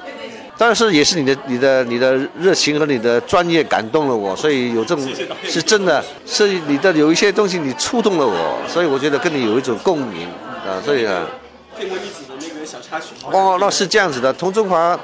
[0.57, 5.05] 但是也是你的、你的、你的热情和你的专业感动了我，所以有这种
[5.43, 10.29] 是真的，是你的有一些东西你触动了我，所以我觉得跟你有一种共鸣
[10.65, 11.27] 啊，所以啊。
[11.77, 13.07] 片中一子的那个小插曲。
[13.33, 14.33] 哦，那是这样子的。
[14.33, 14.97] 童中华，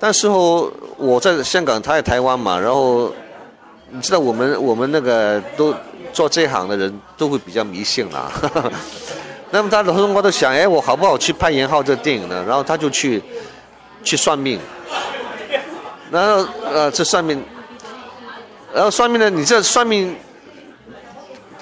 [0.00, 3.14] 那时候我在香港，他在台湾嘛，然后
[3.90, 5.72] 你知道我们我们那个都
[6.12, 8.30] 做这行的人都会比较迷信啦。
[9.50, 12.44] 那么他童中华都想，哎，我好不好去拍严浩这电影呢？
[12.46, 13.22] 然后他就去
[14.04, 14.60] 去算命。
[16.10, 17.42] 然后呃，这算命，
[18.72, 19.30] 然后算命呢？
[19.30, 20.16] 你这算命，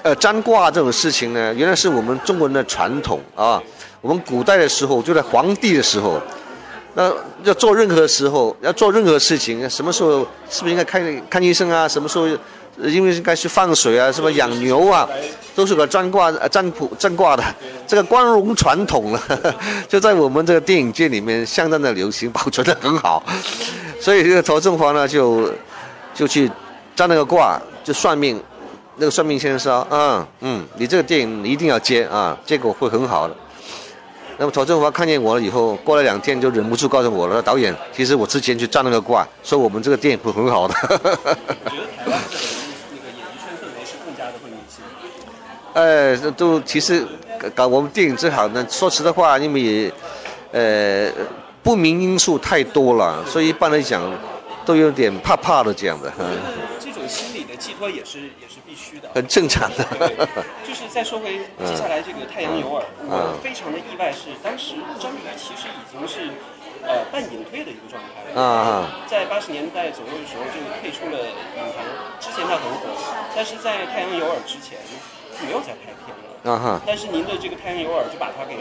[0.03, 3.61] 呃，占卦这种事情呢，原来是我们中国人的传统啊。
[4.01, 6.21] 我们古代的时候，就在皇帝的时候，
[6.93, 11.87] 那要做任何时候，要做任何事情，什么时候是不是应该看看医生啊？
[11.87, 12.27] 什么时候
[12.77, 14.11] 因为应该去放水啊？
[14.11, 15.07] 是不是养牛啊？
[15.55, 17.43] 都是个占卦、占卜、占卦的，
[17.85, 19.21] 这个光荣传统了，
[19.87, 23.23] 就在我们这个电影界里面相当的流行，保存的很好。
[23.99, 25.51] 所以这个陶正华呢，就
[26.13, 26.49] 就去
[26.95, 28.41] 占那个卦，就算命。
[29.01, 33.33] 那个算命先生说：“嗯嗯，你这个电影一定要接啊，结果会很好的。”
[34.39, 42.37] 那么曹振华看见我了以后，过了两天就忍不住告诉我了：“导演，其实我之前去占那个卦，说我们这个电影会很好的。”我觉得台湾的
[42.89, 44.81] 那个演艺圈氛围是更加的会明星。
[45.73, 47.05] 呃， 都其实
[47.53, 49.93] 搞我们电影最好呢，说实的话，因为
[50.53, 51.11] 呃。
[51.61, 54.01] 不明因素太多了，所以一般来讲，
[54.65, 56.11] 都有点怕怕的这样的。
[56.79, 58.47] 这种心理的寄托也是也
[59.13, 59.85] 很正常的。
[60.65, 66.31] 就是再说回接下来这个《太阳有耳》，我非常的意外是，当时章鱼其实已经是
[66.83, 68.41] 呃半隐退的一个状态了。
[68.41, 71.85] 啊在八十年代左右的时候就退出了影坛，
[72.19, 72.89] 之前他很火，
[73.35, 74.77] 但是在《太阳有耳》之前
[75.45, 76.51] 没有再拍片了。
[76.51, 76.81] 啊哈。
[76.85, 78.57] 但是您的这个《太阳有耳》就把他给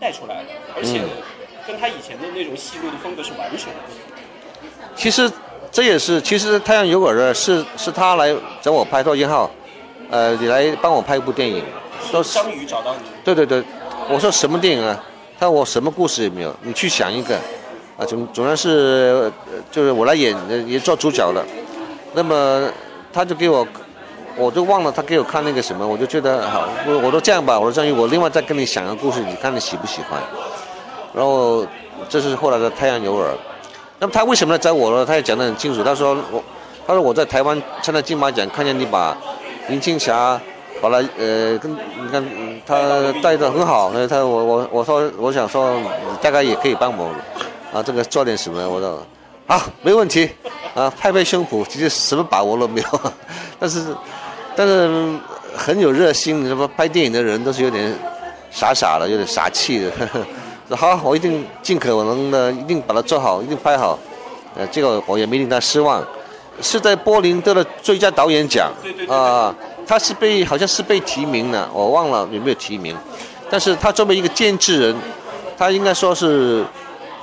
[0.00, 1.02] 带出来了，而且。
[1.66, 4.16] 跟他以前的那种戏路的风格是完全不一样。
[4.94, 5.28] 其实
[5.72, 9.50] 这也是，其实《太阳有耳》的是是他来找我拍到一号，
[10.10, 11.64] 呃，你来帮我拍一部电影。
[12.10, 13.08] 说张宇找到你。
[13.24, 13.62] 对对对，
[14.08, 15.02] 我说什么电影啊？
[15.38, 17.36] 他说我什么故事也没有，你去想一个，
[17.98, 19.30] 啊，总总然是
[19.70, 20.34] 就是我来演
[20.66, 21.44] 也做主角了。
[22.14, 22.68] 那么
[23.12, 23.66] 他就给我，
[24.36, 30.20] 我就忘了他给我看那个什么，我就觉得好，我我都这样吧，我说张宇，我另外再跟你想个故事，你看你喜不喜欢？
[31.14, 31.66] 然后，
[32.10, 33.30] 这是后来的《太阳有耳》。
[33.98, 35.04] 那么他为什么来找我呢？
[35.06, 35.82] 他也讲得很清楚。
[35.82, 36.44] 他说我，
[36.86, 39.16] 他说我在台湾参加金马奖，看见你把
[39.68, 40.40] 林青霞，
[40.80, 42.24] 把他呃跟你看
[42.64, 43.92] 他带的很好。
[44.08, 45.76] 他我我我说我想说，
[46.20, 47.10] 大概也可以帮我
[47.72, 48.68] 啊，这个做点什么？
[48.68, 49.04] 我说
[49.46, 50.30] 好，没问题
[50.74, 53.00] 啊，拍拍胸脯，其实什么把握都没有。
[53.58, 53.84] 但是
[54.54, 55.14] 但是
[55.56, 56.46] 很有热心。
[56.46, 57.92] 什么拍电影的人都是有点
[58.50, 59.90] 傻傻的，有点傻气的。
[60.68, 63.98] 说好，我一定尽可能的，一定把它做好，一定拍好。
[64.56, 66.04] 呃，这个我也没令他失望。
[66.62, 68.72] 是在柏林得了最佳导演奖。
[69.08, 69.54] 啊、
[69.86, 72.96] 他是被好像是被提名的，我忘了有没有提名。
[73.48, 74.96] 但是他作为一个监制人，
[75.56, 76.64] 他应该说是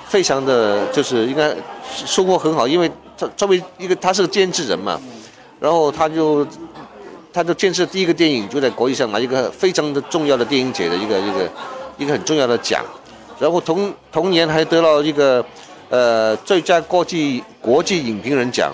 [0.08, 1.54] 非常的，就是应该
[2.06, 5.00] 收获很好，因为他作为一个他是个监制人嘛，
[5.60, 6.48] 然后他就
[7.34, 11.52] 他就监制第一个电影就在国际上拿一个非常的重要的电影节的一个一个
[11.98, 12.82] 一个很重要的奖，
[13.38, 15.44] 然后同同年还得了一个
[15.90, 18.72] 呃最佳国际国际影评人奖，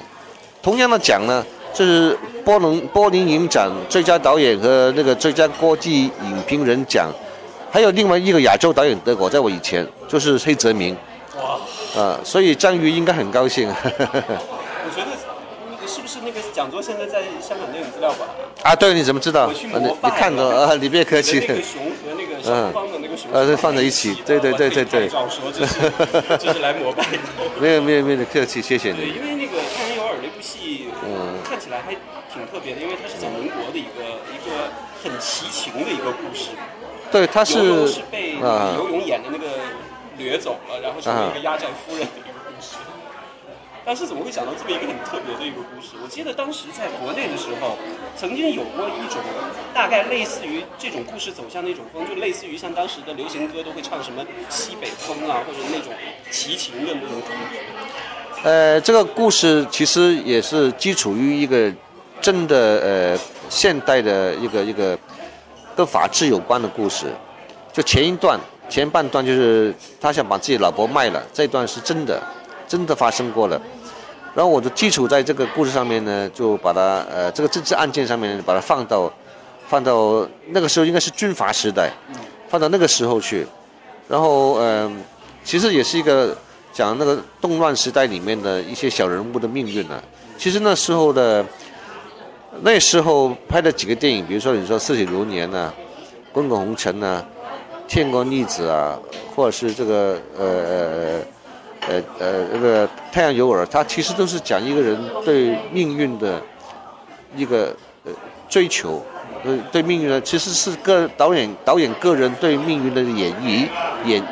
[0.62, 7.10] 同样的奖呢，就是柏林柏林影展最佳导演和那个最佳国际影评人奖，
[7.72, 10.96] 还有另外一个亚洲导演得过，在我以前就是黑泽明，
[11.38, 13.70] 哇，啊、所以章鱼应该很高兴。
[13.70, 15.12] 我觉得
[15.88, 18.28] 是不是那个讲座现在在香港电影资料馆？
[18.64, 19.48] 啊，对，你怎么知道？
[19.48, 20.76] 我去啊你膜拜你看到啊？
[20.80, 21.40] 你别客气。
[21.40, 25.76] 那个熊和那个小方的那个熊，呃放在一起 对对对对对照说这是
[26.38, 27.20] 这是来膜拜的。
[27.62, 29.12] 没有没有没有客气，谢谢对，你。
[29.14, 29.58] 因为那个
[31.70, 31.94] 《起来还
[32.34, 36.50] 挺特别的，因为它是讲民国的一个一个很奇情的一个故事。
[37.12, 39.46] 对，他是是被啊游泳演的那个
[40.18, 42.78] 掠走了，然后成为一个压寨夫人的一个故事。
[43.86, 45.94] 当时怎么会想到这么一个很特别的一个故事？
[46.02, 47.78] 我记得当时在国内的时候，
[48.18, 49.22] 曾经有过一种
[49.72, 55.94] 大概类似于这种故事走向的一种风，就类似于像当时的流行歌都会唱什么西北风啊，或者那种
[56.32, 57.62] 齐情的那种感觉。
[58.42, 61.72] 呃，这个故事其实也是基础于一个
[62.22, 63.20] 真的呃
[63.50, 64.98] 现代的一个一个
[65.76, 67.08] 跟法治有关的故事。
[67.74, 72.22] 就前一段前半段就是他想把自己老婆卖了，这一段是真的，
[72.66, 73.62] 真的发生过了。
[74.34, 79.12] 然后我的基础在这个故事上面呢，就把它呃这个政治案件上面把它放到
[79.68, 81.92] 放到那个时候应该是军阀时代，
[82.48, 83.46] 放到那个时候去。
[84.08, 85.04] 然后嗯、
[85.44, 86.36] 其实也是一个
[86.72, 90.02] 讲那个动乱时代里面的一些小人物的命运呢、
[90.38, 91.46] 其实那时候的
[92.62, 95.74] 那时候拍的几个电影，比如说你说《似水流年》呐，
[96.34, 97.24] 《滚滚红尘》呐，
[97.92, 98.98] 《天官逆子》啊，
[99.36, 101.20] 或者是这个呃呃
[101.88, 106.42] 呃呃那个《太阳有耳》，它其实都是讲一个人对命运的
[107.36, 108.12] 一个呃
[108.48, 109.04] 追求，
[109.44, 113.68] 呃对命运呢其实是个导演导演个人对命运的演绎
[114.06, 114.24] 演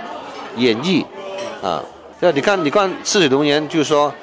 [0.56, 1.04] 演绎
[1.62, 1.84] 啊。
[2.20, 4.10] 对，你看你看《似水流年》，就是说《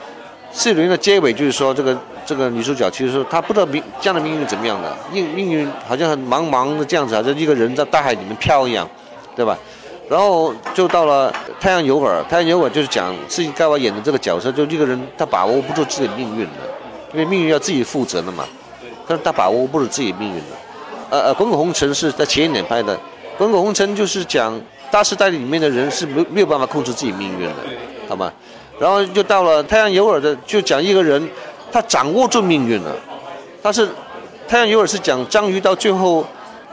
[0.51, 8.89] 似水流年》的结尾就是说这个这个女主角其实说她不知道命这样的命运怎么样的，命命运好像很茫茫的这样子，好像一个人在大海里面飘一样，
[9.37, 9.57] 对吧？
[10.09, 16.51] 然后就到了《太阳有耳》，《太阳有耳》就是讲自己盖瓦演的这个角色，就一个人他把握不住自己命运的，
[17.13, 18.45] 因为命运要自己负责的嘛。
[19.07, 20.45] 但是他把握不住自己命运的。
[21.11, 22.97] 呃呃，《滚滚红尘》是在前一年拍的，
[23.39, 24.61] 《滚滚红尘》就是讲
[24.95, 27.55] 大时代里面的人是没没有办法控制自己命运的，
[28.09, 28.33] 好吗？
[28.79, 31.29] 然后就到了《太阳有耳》的，就讲一个人
[31.73, 32.95] 他掌握住命运了。
[33.61, 33.89] 他是
[34.47, 36.25] 《太阳有耳》是讲章鱼到最后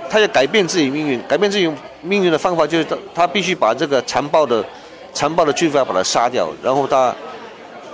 [0.08, 1.68] 他要改变自己命运，改变自己
[2.04, 4.64] 命运的方法就是他他必须把这个残暴的
[5.12, 7.16] 残暴的军阀把他杀掉，然后他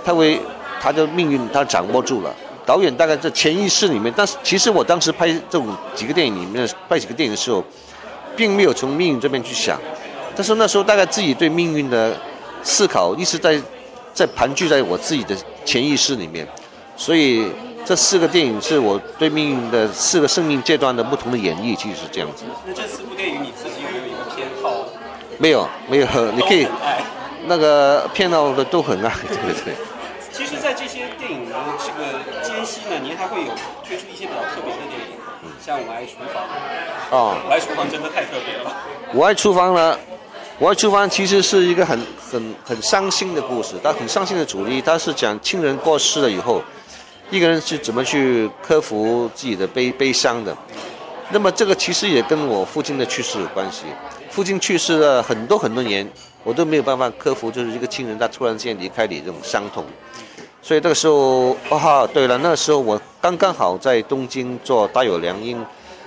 [0.04, 0.38] 他为
[0.78, 2.30] 他的命运他掌握住了。
[2.66, 7.64] 导演大概在潜意识里面，但是其实我当时拍这种几个电影里面拍几个电影的时候，
[8.36, 9.80] 并没有从命运这边去想，
[10.38, 12.16] 但是那时候大概自己对命运的
[12.62, 13.60] 思考一直在
[14.14, 16.46] 在盘踞在我自己的潜意识里面，
[16.96, 17.50] 所以
[17.84, 22.44] 这四个电影是我对命运的四个生命阶段的不同的演绎，其实是这样子。
[22.64, 24.86] 那这四部电影你自己有没有一个偏好？
[25.38, 26.68] 没有没有，你可以。
[27.46, 29.74] 那个骗到的都很爱，对对对。
[30.30, 35.16] 其实，在这些电影的这个间隙呢，您还会有推出一些比较特别的电影，
[35.64, 36.44] 像《我爱厨房》。
[37.10, 38.76] 哦，我爱厨房真的太特别了。
[39.14, 39.98] 我爱厨房呢，
[40.60, 41.96] 我爱厨房其实是一个很
[42.32, 46.60] 很很伤心的故事，它很伤心的主题，它是讲亲人过世了以后，
[47.30, 50.56] 一个人是怎么去克服自己的悲悲伤的。
[51.30, 53.84] 那么这个其实也跟我父亲的去世有关系。
[54.30, 56.04] 父亲去世了很多很多年，
[56.42, 59.84] 我都没有办法克服，就是一个亲人他突然间离开你这种伤痛。
[60.60, 65.64] 所以这个时候，啊，对了，那个时候我刚刚好在东京做大有良音，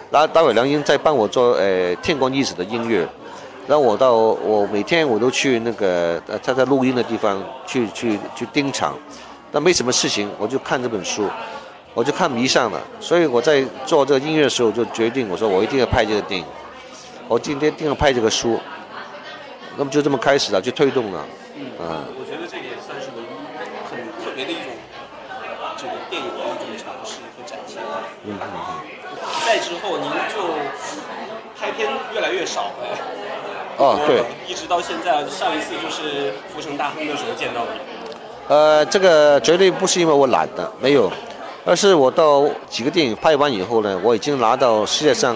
[0.10, 3.08] 然后大有良音在帮我做呃天光一子的音乐，
[3.72, 9.00] 然后我到我每天我都去那个呃他在录音的地方去去去盯场，
[9.50, 11.26] 但没什么事情，我就看这本书，
[11.94, 16.46] 我就看迷上了，所以我在做这个音乐的时候就决定，我说我一定要拍这个电影，
[17.30, 18.60] 我今天一定要拍这个书，
[19.78, 22.04] 那么就这么开始了，就推动了，嗯。
[22.20, 23.24] 我觉得这也算是您
[23.90, 24.66] 很特别的一种
[25.78, 27.82] 这个电影的一种尝试和展现。
[28.26, 28.84] 嗯嗯嗯。
[29.46, 30.44] 在之后，您就
[31.58, 32.98] 拍片片越来越少了。
[33.82, 37.80] 哦， 对，一直到现在，上一次就是《浮城大亨》的时候见到你。
[38.48, 41.12] 呃，这个绝对不是因为我懒的，没有，
[41.66, 45.36] 而是我到几个电影拍完以后呢，我已经拿到世界上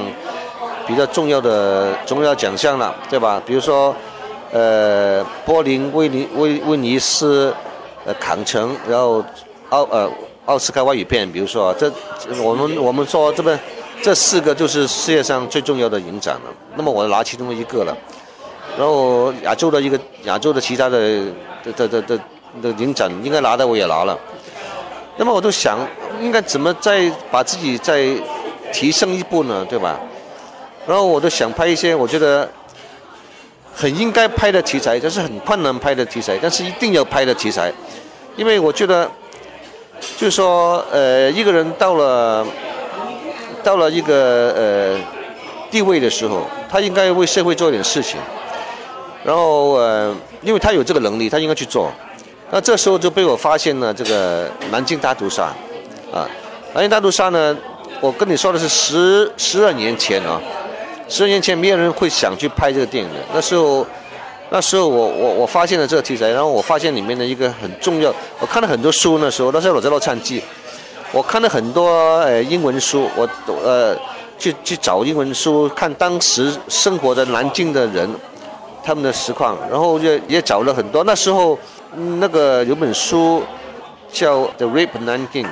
[0.86, 3.42] 比较重要的重要奖项了，对吧？
[3.44, 3.96] 比如说，
[4.52, 7.52] 呃，柏林、威尼、威威尼斯、
[8.06, 9.24] 呃，坎城，然后
[9.70, 10.08] 奥呃
[10.46, 11.92] 奥斯卡外语片，比如说这
[12.44, 13.60] 我们我们说这边
[14.04, 16.54] 这四个就是世界上最重要的影展了。
[16.76, 17.98] 那么我拿其中的一个了，
[18.78, 21.00] 然后亚洲的一个亚洲的其他的
[21.64, 22.20] 的的的的。
[22.64, 24.18] 的影展应该拿的我也拿了，
[25.18, 25.78] 那么我都想
[26.22, 28.08] 应该怎么再把自己再
[28.72, 30.00] 提升一步呢，对吧？
[30.88, 32.50] 然后我都想拍一些我觉得
[33.74, 37.70] 很应该拍的题材，但是很困难拍的题材，但是一定要拍的题材，
[38.38, 39.06] 因为我觉得
[40.16, 42.48] 就是说呃一个人到了
[43.62, 44.98] 到了一个呃
[45.70, 48.18] 地位的时候，他应该为社会做点事情，
[49.26, 51.92] 然后呃因为他有这个能力，他应该去做。
[52.52, 55.46] 那这时候就被我发现了这个南京大屠杀，
[56.14, 56.30] 啊，
[56.74, 57.58] 南京大屠杀呢，
[58.00, 60.40] 我跟你说的是十十二年前啊，
[61.10, 63.20] 十二年前没有人会想去拍这个电影的。
[63.34, 63.86] 那时候，
[64.52, 70.40] 那时候我我我发现了这个题材，然后我发现里面的一个很重要，我看了很多书那时候，那时候我在洛杉矶，
[71.12, 73.28] 我看了很多呃英文书，我
[73.64, 73.98] 呃
[74.38, 78.08] 去去找英文书看当时生活在南京的人
[78.86, 81.58] 他们的实况，然后也也找了很多那时候。
[82.20, 83.42] 那个有本书
[84.12, 85.46] 叫《The Rape Nanking》，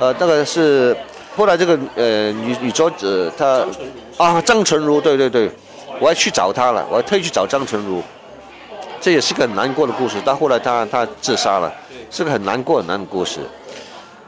[0.00, 0.96] 呃，那个是
[1.36, 3.64] 后来这个呃女女作者她
[4.16, 5.48] 啊张纯如，对对对，
[6.00, 8.02] 我还去找她了，我还特意去找张纯如，
[9.00, 10.20] 这也是个很难过的故事。
[10.22, 11.72] 到后来她她自杀了，
[12.10, 13.38] 是个很难过很难的故事。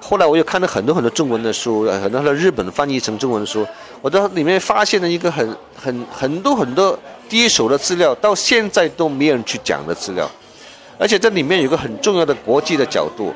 [0.09, 3.67] 后来我又看了很多很多中文的书，很多的日本翻译成中文的书，
[4.01, 6.99] 我在里面发现了一个很很很多很多
[7.29, 10.27] 第一手的资料，到现在都没有人去讲的资料。
[10.99, 13.35] 而且这里面有个很重要的国际的角度，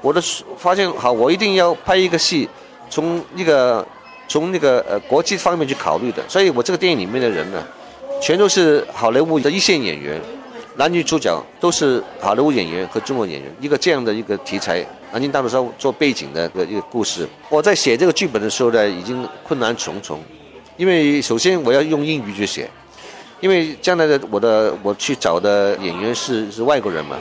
[0.00, 0.22] 我的
[0.56, 2.48] 发现好，我一定要拍一个戏，
[2.88, 3.86] 从一个
[4.26, 6.22] 从那个呃国际方面去考虑的。
[6.26, 7.62] 所以我这个电影里面的人呢，
[8.22, 10.18] 全都是好莱坞的一线演员，
[10.76, 13.54] 男女主角都是好莱坞演员和中国演员。
[13.60, 14.82] 一个这样的一个题材，
[15.14, 17.24] 南京大屠杀做背景的一个一个故事。
[17.48, 20.20] 我在写这个剧本的时候呢，已经困难重重，
[20.76, 22.68] 因为首先我要用英语去写。
[23.40, 27.16] 因为将来的我的我去找的演员是是外国人嘛，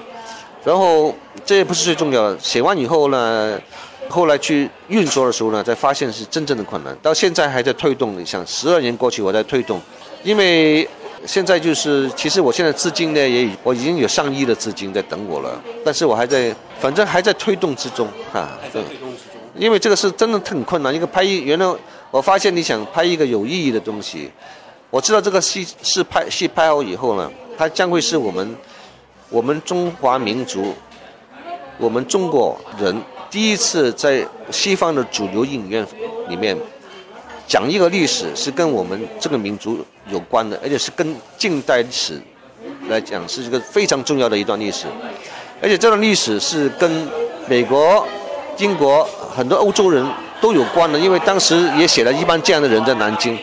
[0.64, 1.14] 然后
[1.46, 2.40] 这也不是最重要的。
[2.40, 3.62] 写完以后呢，
[4.10, 6.98] 后来去运作的时候呢，才发现是真正的困难。
[7.00, 9.80] 到现在还在推动，你像十二年过去，我在推动。
[10.24, 10.88] 因为
[11.26, 18.58] 现在就是，其实我现在资金呢也我已经有上亿的资金在等我了，但是我还在，反正还在推动之中啊。
[18.62, 19.40] 还在推动之中。
[19.56, 20.94] 因为这个是真的很困难。
[20.94, 21.76] 一个拍一，原来
[22.12, 24.30] 我发现你想拍一个有意义的东西。
[24.90, 28.56] 我知道这个戏是拍戏拍好以后呢，它将会是我们
[29.30, 30.74] 我们中华民族，
[31.78, 32.96] 我们中国人
[33.30, 35.86] 第一次在西方的主流影院
[36.28, 36.58] 里面
[37.48, 42.22] 讲一个历史，是跟我们这个民族有关的，而且是跟近代史
[42.90, 44.88] 来讲是一个非常重要的一段历史，
[45.62, 47.08] 而且这段历史是跟
[47.48, 48.06] 美国、
[48.58, 50.06] 英国很多欧洲人
[50.42, 53.38] 都有关的，因为当时也写了一帮这样的人在南京。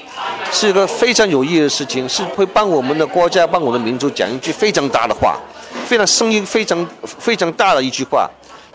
[0.52, 5.38] 是一个非常有意义的事情，是会帮我们的国家、帮我们的民族讲一句非常大的话，
[5.86, 8.28] 非常声音非常非常大的一句话。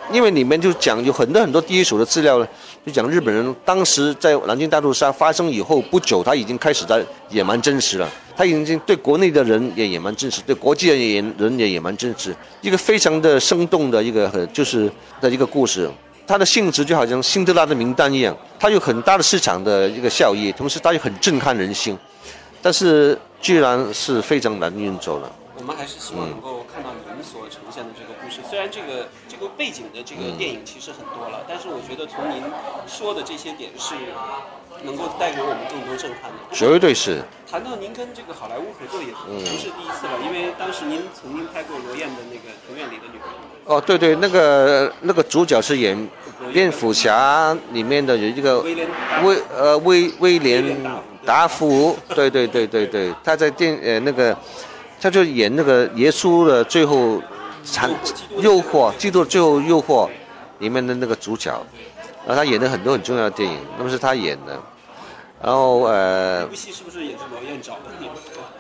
[0.10, 2.48] 因为里面就讲有很多很多第一手的资料呢，
[2.86, 8.08] 就讲日本人当时在南京大屠杀发生以后不久，他已经开始在野蛮真实了。
[8.38, 15.90] 他已经对国内的人也野蛮真实，对国际的人也野蛮真实，一个非常的生动的一个很就是的一个故事。
[16.28, 21.98] 它的性质就好像辛德拉的名单一样，它有很大的市场的一个效益，同时它又很震撼人心，
[22.62, 25.32] 但是居然是非常难运作了。
[25.58, 28.42] 我们还是希望能够看到您所呈现的这个故事。
[28.48, 32.42] 虽然这个这个背景的这个电影其实很多了，但是我觉得从您
[32.88, 33.96] 说的这些点是。
[34.84, 37.24] 能够带给我们更多震撼的，绝对是。
[37.50, 43.24] 谈到您跟这个好莱坞合作也不是第一次了，因为当时您曾经拍过罗燕的那个《庭院里的女人》。
[43.74, 45.98] 哦，对对，那个那个主角是演
[46.52, 48.60] 蝙蝠侠里面的有一个
[49.24, 50.78] 威呃威威廉
[51.26, 54.38] 达福，对对对对对，他在电呃那个
[55.00, 57.22] 他就演那个耶稣的最后
[57.66, 57.90] 残
[58.38, 60.08] 诱惑，嫉妒最后诱惑
[60.60, 61.52] 里面的那个主角。
[62.28, 64.58] 然后他演的很多很重要的电影，那么是他演的。
[65.44, 68.10] 然后呃，这部戏是不是也是罗燕找的你？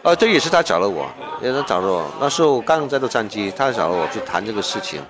[0.03, 1.09] 呃，对，也是他找了我，
[1.41, 2.05] 也是他找了我。
[2.19, 5.01] 那时候刚在做战机，他找了我去谈这个事情。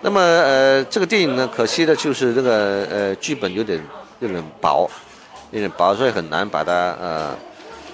[0.00, 3.84] 那么呃，这个电影呢，可惜的就是这个呃剧本有点
[4.20, 4.90] 有点薄，
[5.50, 7.36] 有点薄，所以很难把它呃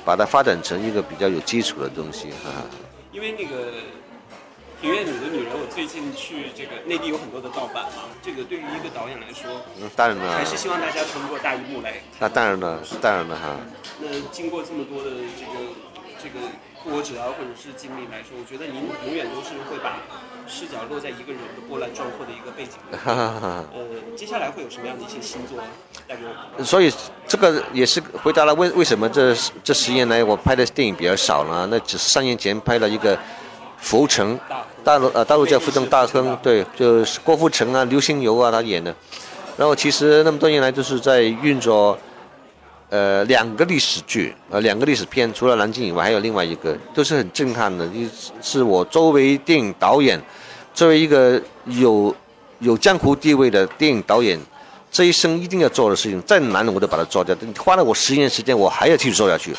[0.04, 2.62] 把它发展成一个比较有基础的东西啊。
[3.10, 3.56] 因为那个
[4.80, 9.50] 《庭院里的女人》，我最近去这个内地有很多的盗版嘛，这个对于一个导演来说，
[9.80, 11.94] 嗯，当然了还，是希望大家通过大荧幕来。
[12.20, 13.56] 那当然了，当然了哈。
[14.00, 15.74] 那经过这么多的这个
[16.22, 16.38] 这个
[16.84, 19.98] 波折啊，或者是经历来说，我觉得您永远都是会把
[20.46, 22.96] 视角落在一个人的波澜壮阔的一个背景里。
[22.96, 23.64] 哈哈哈。
[23.74, 23.82] 呃，
[24.16, 25.58] 接下来会有什么样的一些新作
[26.06, 26.64] 带给我们？
[26.64, 26.94] 所以
[27.26, 31.66] 这个也是回答了为为什么这这十年来我拍的电影比较少呢？
[31.68, 33.16] 那只是三年前拍了一个
[33.80, 34.36] 《浮城》，
[34.84, 38.94] 大陆呃大陆叫《浮城大亨》，对，就是郭富城啊、刘心悠啊他演的。
[39.56, 41.98] 然后其实那么多年来就是在运作，
[42.90, 47.88] 呃两个历史剧，呃两个历史片，除了南京以外，还有另外一个，都是很震撼的。
[48.42, 50.20] 是我作为电影导演，
[50.74, 52.14] 作为一个有
[52.60, 54.38] 有江湖地位的电影导演。
[54.90, 57.36] 这一生一定要做的事情，再难我都把它做掉。
[57.40, 59.54] 你花了我十年时间，我还要继续做下去。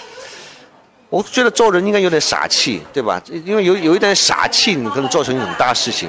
[1.09, 3.19] 我觉得做人应该有点傻气，对吧？
[3.43, 6.07] 因为有有一点傻气，你可能做成一种大事情。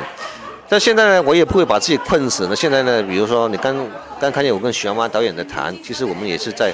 [0.69, 2.55] 但现在呢，我也不会把自己困死了。
[2.55, 3.75] 现在呢，比如说你刚
[4.21, 6.71] 刚看见我跟许鞍华导演的谈，其实我们也是在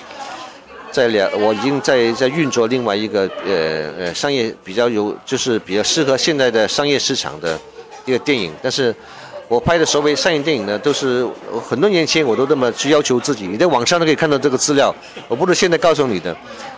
[0.91, 7.57] 在两，我已经在在运作另外一个呃呃商业比较有，就是比较适合现在的商业市场的
[8.05, 8.95] 一个电影，但是。
[9.49, 11.25] 我拍的所谓商业电影呢，都是
[11.65, 13.47] 很多年前我都这么去要求自己。
[13.47, 14.93] 你在网上都可以看到这个资料，
[15.29, 16.37] 我不是现在告诉你的。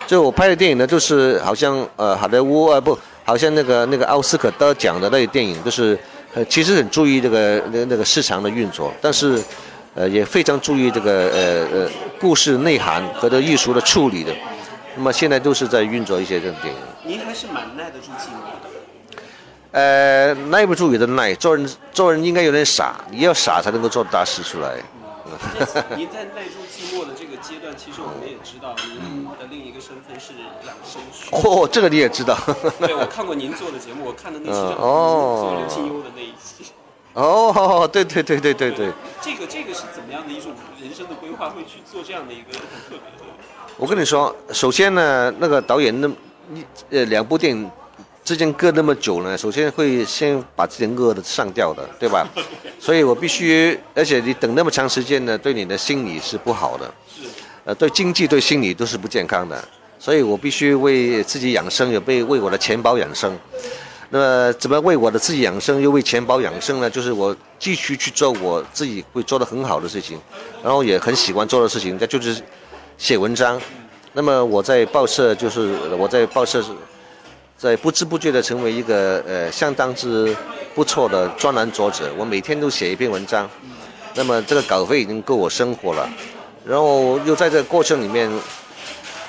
[0.09, 5.99] 就我拍的电影呢，就是好像呃好莱坞啊不，好像那个那个奥斯卡得奖的那些电影，就是
[6.33, 9.39] 呃其实很注意这个那那个市场的运作，但是
[9.95, 14.33] 呃也非常注意这个呃呃故事内涵和这艺术的处理的。
[14.97, 16.81] 那么现在都是在运作一些这种电影。
[17.05, 18.69] 您还是蛮耐得住寂寞的。
[19.73, 24.77] 呃，耐不住也得耐，做人做人应该有点傻，你要傻才能够做大事出来。
[25.59, 30.35] 那 您在耐住寂寞的这个阶段，其实我们也知道，您的另一个身份是
[30.67, 31.35] 养生术。
[31.35, 32.37] 哦、这个你也知道。
[32.79, 36.71] 对，我看过您做的节目，我看的那期哦做刘清幽的那一期。
[37.15, 38.93] 哦，对对对对对对，
[39.23, 43.25] 这个这个是怎么样的一种人生的规划，会去做这样的一个很特别的？
[43.79, 46.09] 我跟你说，首先呢，那个导演那
[46.55, 47.69] 一呃两部电影
[48.23, 52.27] 之间隔那么久呢，首先会先把自己饿的上吊的，对吧？
[52.79, 57.28] 所以我必须，而且你等那么长时间呢，对你的心理是不好的，是
[57.69, 59.63] 呃，对经济对心理都是不健康的，
[59.99, 63.39] 所以我必须为自己养生，也为为我的钱包养生。
[64.09, 66.89] 那么怎么为我的自己养生，又为钱包养生呢？
[66.89, 70.19] 就是我继续去做我自己会做得很好的事情，
[70.65, 72.43] 然后也很喜欢做的事情，那就是
[72.97, 73.61] 写文章。
[74.15, 76.65] 那么我在报社，就是我在报社，
[77.59, 80.35] 在不知不觉的成为一个呃相当之
[80.75, 82.11] 不错的专栏作者。
[82.17, 83.47] 我每天都写一篇文章，
[84.15, 86.09] 那么这个稿费已经够我生活了。
[86.69, 88.31] 然后又在这个过程里面，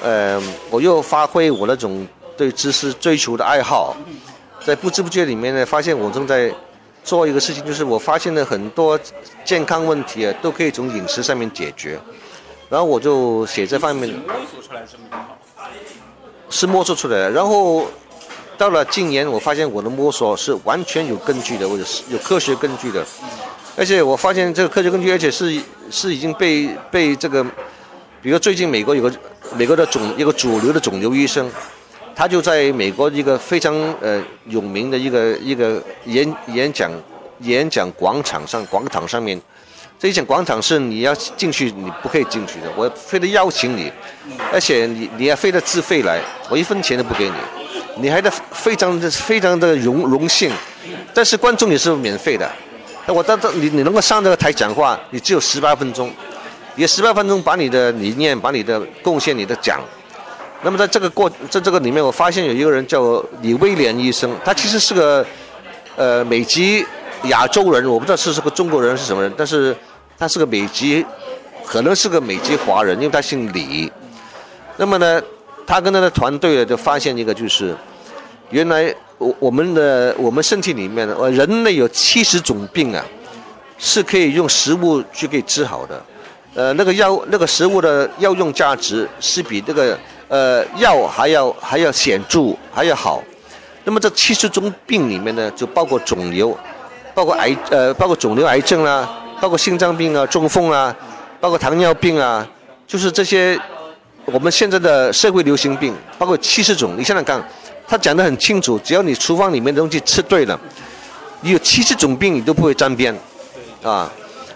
[0.02, 3.96] 呃，我又发挥我那种对知识追求的爱好，
[4.66, 6.54] 在不知不觉里面呢，发现我正在
[7.02, 9.00] 做一个事情，就是我发现了很多
[9.46, 11.98] 健康问题啊，都可以从饮食上面解决。
[12.70, 14.84] 然后我就写这方面摸索出来。
[16.50, 17.32] 是摸索出来的。
[17.32, 17.86] 然后
[18.58, 23.06] 到了今年，我发现我的摸索是完全有根据的，或者是有科学根据的。
[23.80, 25.58] 而且我发现这个科学根据，而且是
[25.90, 27.42] 是已经被被这个，
[28.22, 29.10] 比如最近美国有个
[29.56, 31.50] 美国的肿一个主流的肿瘤医生，
[32.14, 36.92] 他就在美国一个非常呃有名的一个一个演演讲
[37.40, 39.42] 演讲广场上广场上面，
[39.98, 43.90] 这一场广场是你要进去你不可以进去的，我非得邀请你，
[44.52, 47.36] 而且你你要非得自费来，我一分钱都不给你，
[47.96, 50.52] 你还得非常的非常的荣荣幸，
[51.14, 52.46] 但是观众也是免费的。
[53.12, 56.12] 我到这你你能够上这个台讲话，你只有十八分钟，
[56.76, 59.80] 你十八分钟把你的理念、把你的贡献、你的讲。
[60.62, 65.26] 那么在这个过在这个里面，我发现有一个人叫李威廉医生，他其实是个
[65.96, 66.86] 呃美籍
[67.24, 69.76] 亚洲人，我不知道是是个中国人是什么人，但是
[70.18, 71.06] 他是个美籍，
[71.66, 73.92] 可能是个美籍华人，因为他姓李。
[74.76, 75.22] 那么呢，
[75.66, 77.76] 他跟他的团队就发现一个就是，
[78.50, 83.06] 原来我我们的我们身体里面的呃人类有七十种病啊，
[83.78, 86.02] 是可以用食物去给治好的。
[86.56, 89.98] 呃，那个药那个食物的药用价值是比这个
[90.28, 93.22] 呃药还要还要显著还要好。
[93.84, 96.58] 那么这七十种病里面呢，就包括肿瘤，
[97.14, 99.08] 包括癌呃包括肿瘤癌症啦，
[99.40, 100.96] 包括心脏病啊、中风啊，
[101.40, 102.48] 包括糖尿病啊，
[102.88, 103.60] 就是这些
[104.26, 106.96] 我们现在的社会流行病，包括七十种。
[106.98, 107.42] 你想想看，
[107.90, 110.60] 他讲得很清楚，只要你厨房里面的东西吃对了，
[111.42, 113.18] 你有七十种病你都不会沾边，
[113.82, 114.12] 啊，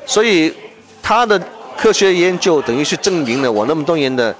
[0.05, 0.53] 所以
[1.01, 1.41] 他的
[1.75, 4.33] 科学研究等于是证明了我那么多年的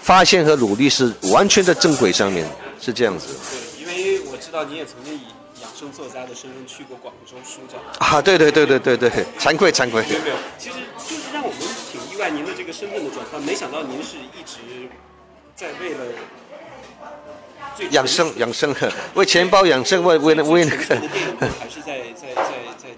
[0.00, 2.48] 发现和努力是完全在正轨上面，
[2.80, 3.26] 是这样子。
[3.50, 5.20] 对，因为我知道你也曾经以
[5.60, 7.78] 养生作家的身份去过广州书展。
[7.98, 10.02] 啊，对对对对对对，惭愧惭愧。
[10.08, 11.58] 没有没有，其实就是让我们
[11.92, 14.88] 挺意外您的这个身份的转换，没想到您是一直
[15.54, 16.47] 在为了最
[17.90, 18.74] 养生养生，
[19.14, 20.96] 为钱包养生，为为了为那个。
[21.58, 22.42] 还是在在在
[22.76, 22.88] 在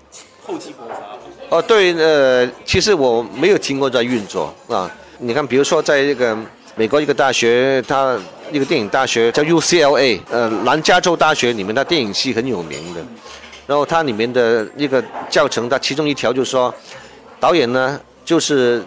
[0.47, 1.19] 厚积薄发。
[1.57, 4.91] 哦，对，呃，其实我没有听过在运作啊。
[5.19, 6.37] 你看，比如说在这个
[6.77, 8.17] 美国一个大学，它
[8.53, 13.01] 一个电影大学叫 UCLA，呃，南加州大学里面的电影系很有名的。
[13.67, 16.73] 然后它里面的一个教程，它其中一条就是说，
[17.39, 18.85] 导演呢就是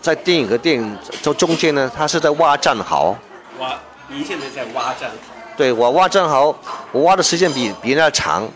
[0.00, 3.16] 在电影和电影中中间呢，他是在挖战壕。
[3.58, 3.78] 挖，
[4.08, 5.16] 您现在在挖战壕。
[5.56, 6.56] 对我挖战壕，
[6.92, 8.48] 我挖的时间比比人家长，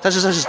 [0.00, 0.46] 但是这是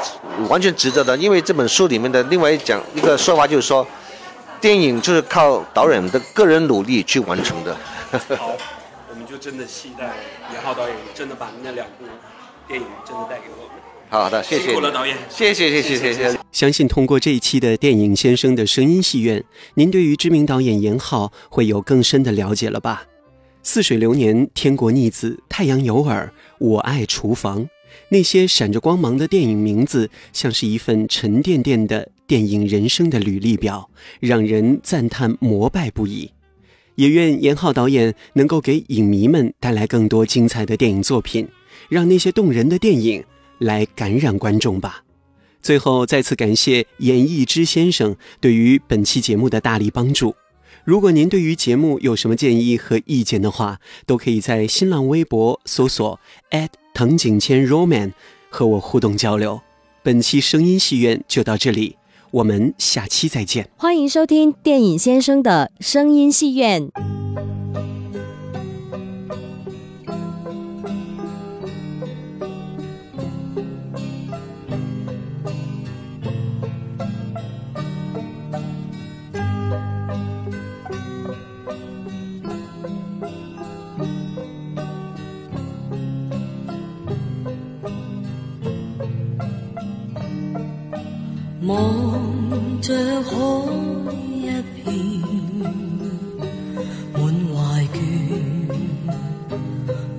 [0.50, 3.86] 完全值得的，因为这本书里面的另外一讲一个说法就是说，
[4.60, 7.78] 电影就是靠导演的个人努力去完成的。
[8.38, 8.56] 好，
[9.10, 10.06] 我们就真的期待
[10.52, 12.06] 严浩导演真的把那两部
[12.68, 13.74] 电影真的带给我们。
[14.10, 14.66] 好的，谢谢。
[14.66, 15.16] 辛苦了，导演。
[15.30, 16.40] 谢谢，谢谢，谢谢。
[16.52, 19.44] 相信通过这一期的电影先生的声音戏院，
[19.76, 23.04] 您对于知名导演严浩会有更深的了解了吧？
[23.64, 27.68] 似水流年、天国逆子、太阳有耳、我爱厨房，
[28.10, 33.90] 那些闪着光芒的电影名字，像是一份沉甸甸的电影人生的履历表，
[34.20, 36.30] 让人赞叹膜拜不已。
[36.96, 41.48] 也愿严浩导演能够给影迷们带来更多精彩的电影作品，
[41.90, 43.24] 让那些动人的电影
[43.58, 45.04] 来感染观众吧。
[45.62, 50.36] 最后，再次感谢严艺之先生对于本期节目的大力帮助。
[50.86, 56.20] 如果您对于节目有什么建议和意见的话，都可以在新浪微博搜索
[56.94, 58.12] 藤井千 roman
[58.50, 59.62] 和我互动交流。
[60.02, 61.96] 本期声音戏院就到这里，
[62.32, 63.70] 我们下期再见。
[63.78, 66.92] 欢迎收听电影先生的声音戏院。
[91.66, 92.94] 望着
[93.24, 93.32] 海
[94.34, 94.94] 一片，
[97.14, 97.58] 满怀
[97.94, 97.96] 倦，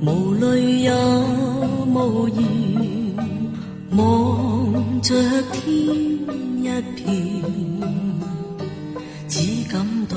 [0.01, 0.45] 无泪
[0.81, 0.91] 也
[1.87, 2.43] 无言。
[3.95, 4.01] 望
[5.03, 5.15] 着
[5.53, 5.63] 天
[6.63, 6.67] 一
[6.97, 7.05] 片，
[9.29, 9.39] 只
[9.71, 10.17] 感到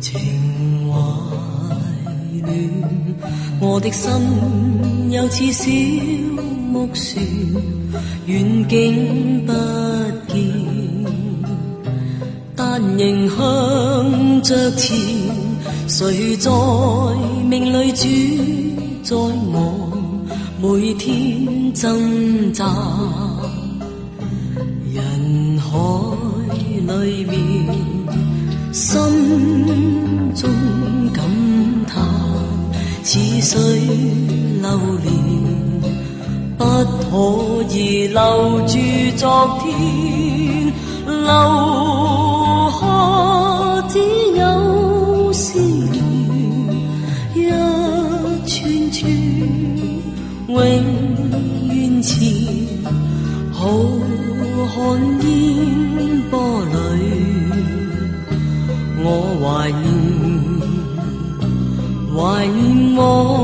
[0.00, 0.18] 情
[0.90, 0.92] 怀
[2.40, 2.48] 乱。
[3.60, 4.10] 我的心
[5.10, 5.70] 又似小
[6.72, 7.24] 木船。
[8.24, 9.52] 远景不
[10.32, 10.40] 见，
[12.56, 14.96] 但仍向着前。
[15.86, 16.50] 谁在
[17.50, 18.06] 命里主
[19.02, 19.16] 宰
[19.52, 19.92] 我？
[20.62, 22.64] 每天挣扎，
[24.94, 25.74] 人海
[27.04, 27.34] 里面，
[28.72, 28.96] 心
[30.34, 30.48] 中
[31.12, 31.22] 感
[31.86, 32.02] 叹，
[33.02, 33.58] 似水
[34.62, 34.68] 流
[35.04, 35.21] 年。
[36.62, 38.78] 不可以留住
[39.16, 40.72] 昨天，
[41.06, 41.26] 留
[42.78, 42.80] 下
[43.88, 43.98] 只
[44.36, 45.98] 有思念，
[47.34, 47.38] 一
[48.46, 48.50] 串
[48.92, 49.00] 串
[50.48, 50.56] 永
[51.68, 52.14] 远前，
[53.52, 53.58] 浩
[54.76, 54.78] 瀚
[55.20, 55.26] 烟
[56.30, 56.32] 波
[56.70, 56.72] 里，
[59.02, 59.06] 我
[59.42, 59.44] 怀
[59.82, 59.82] 念，
[62.14, 63.41] 怀念我。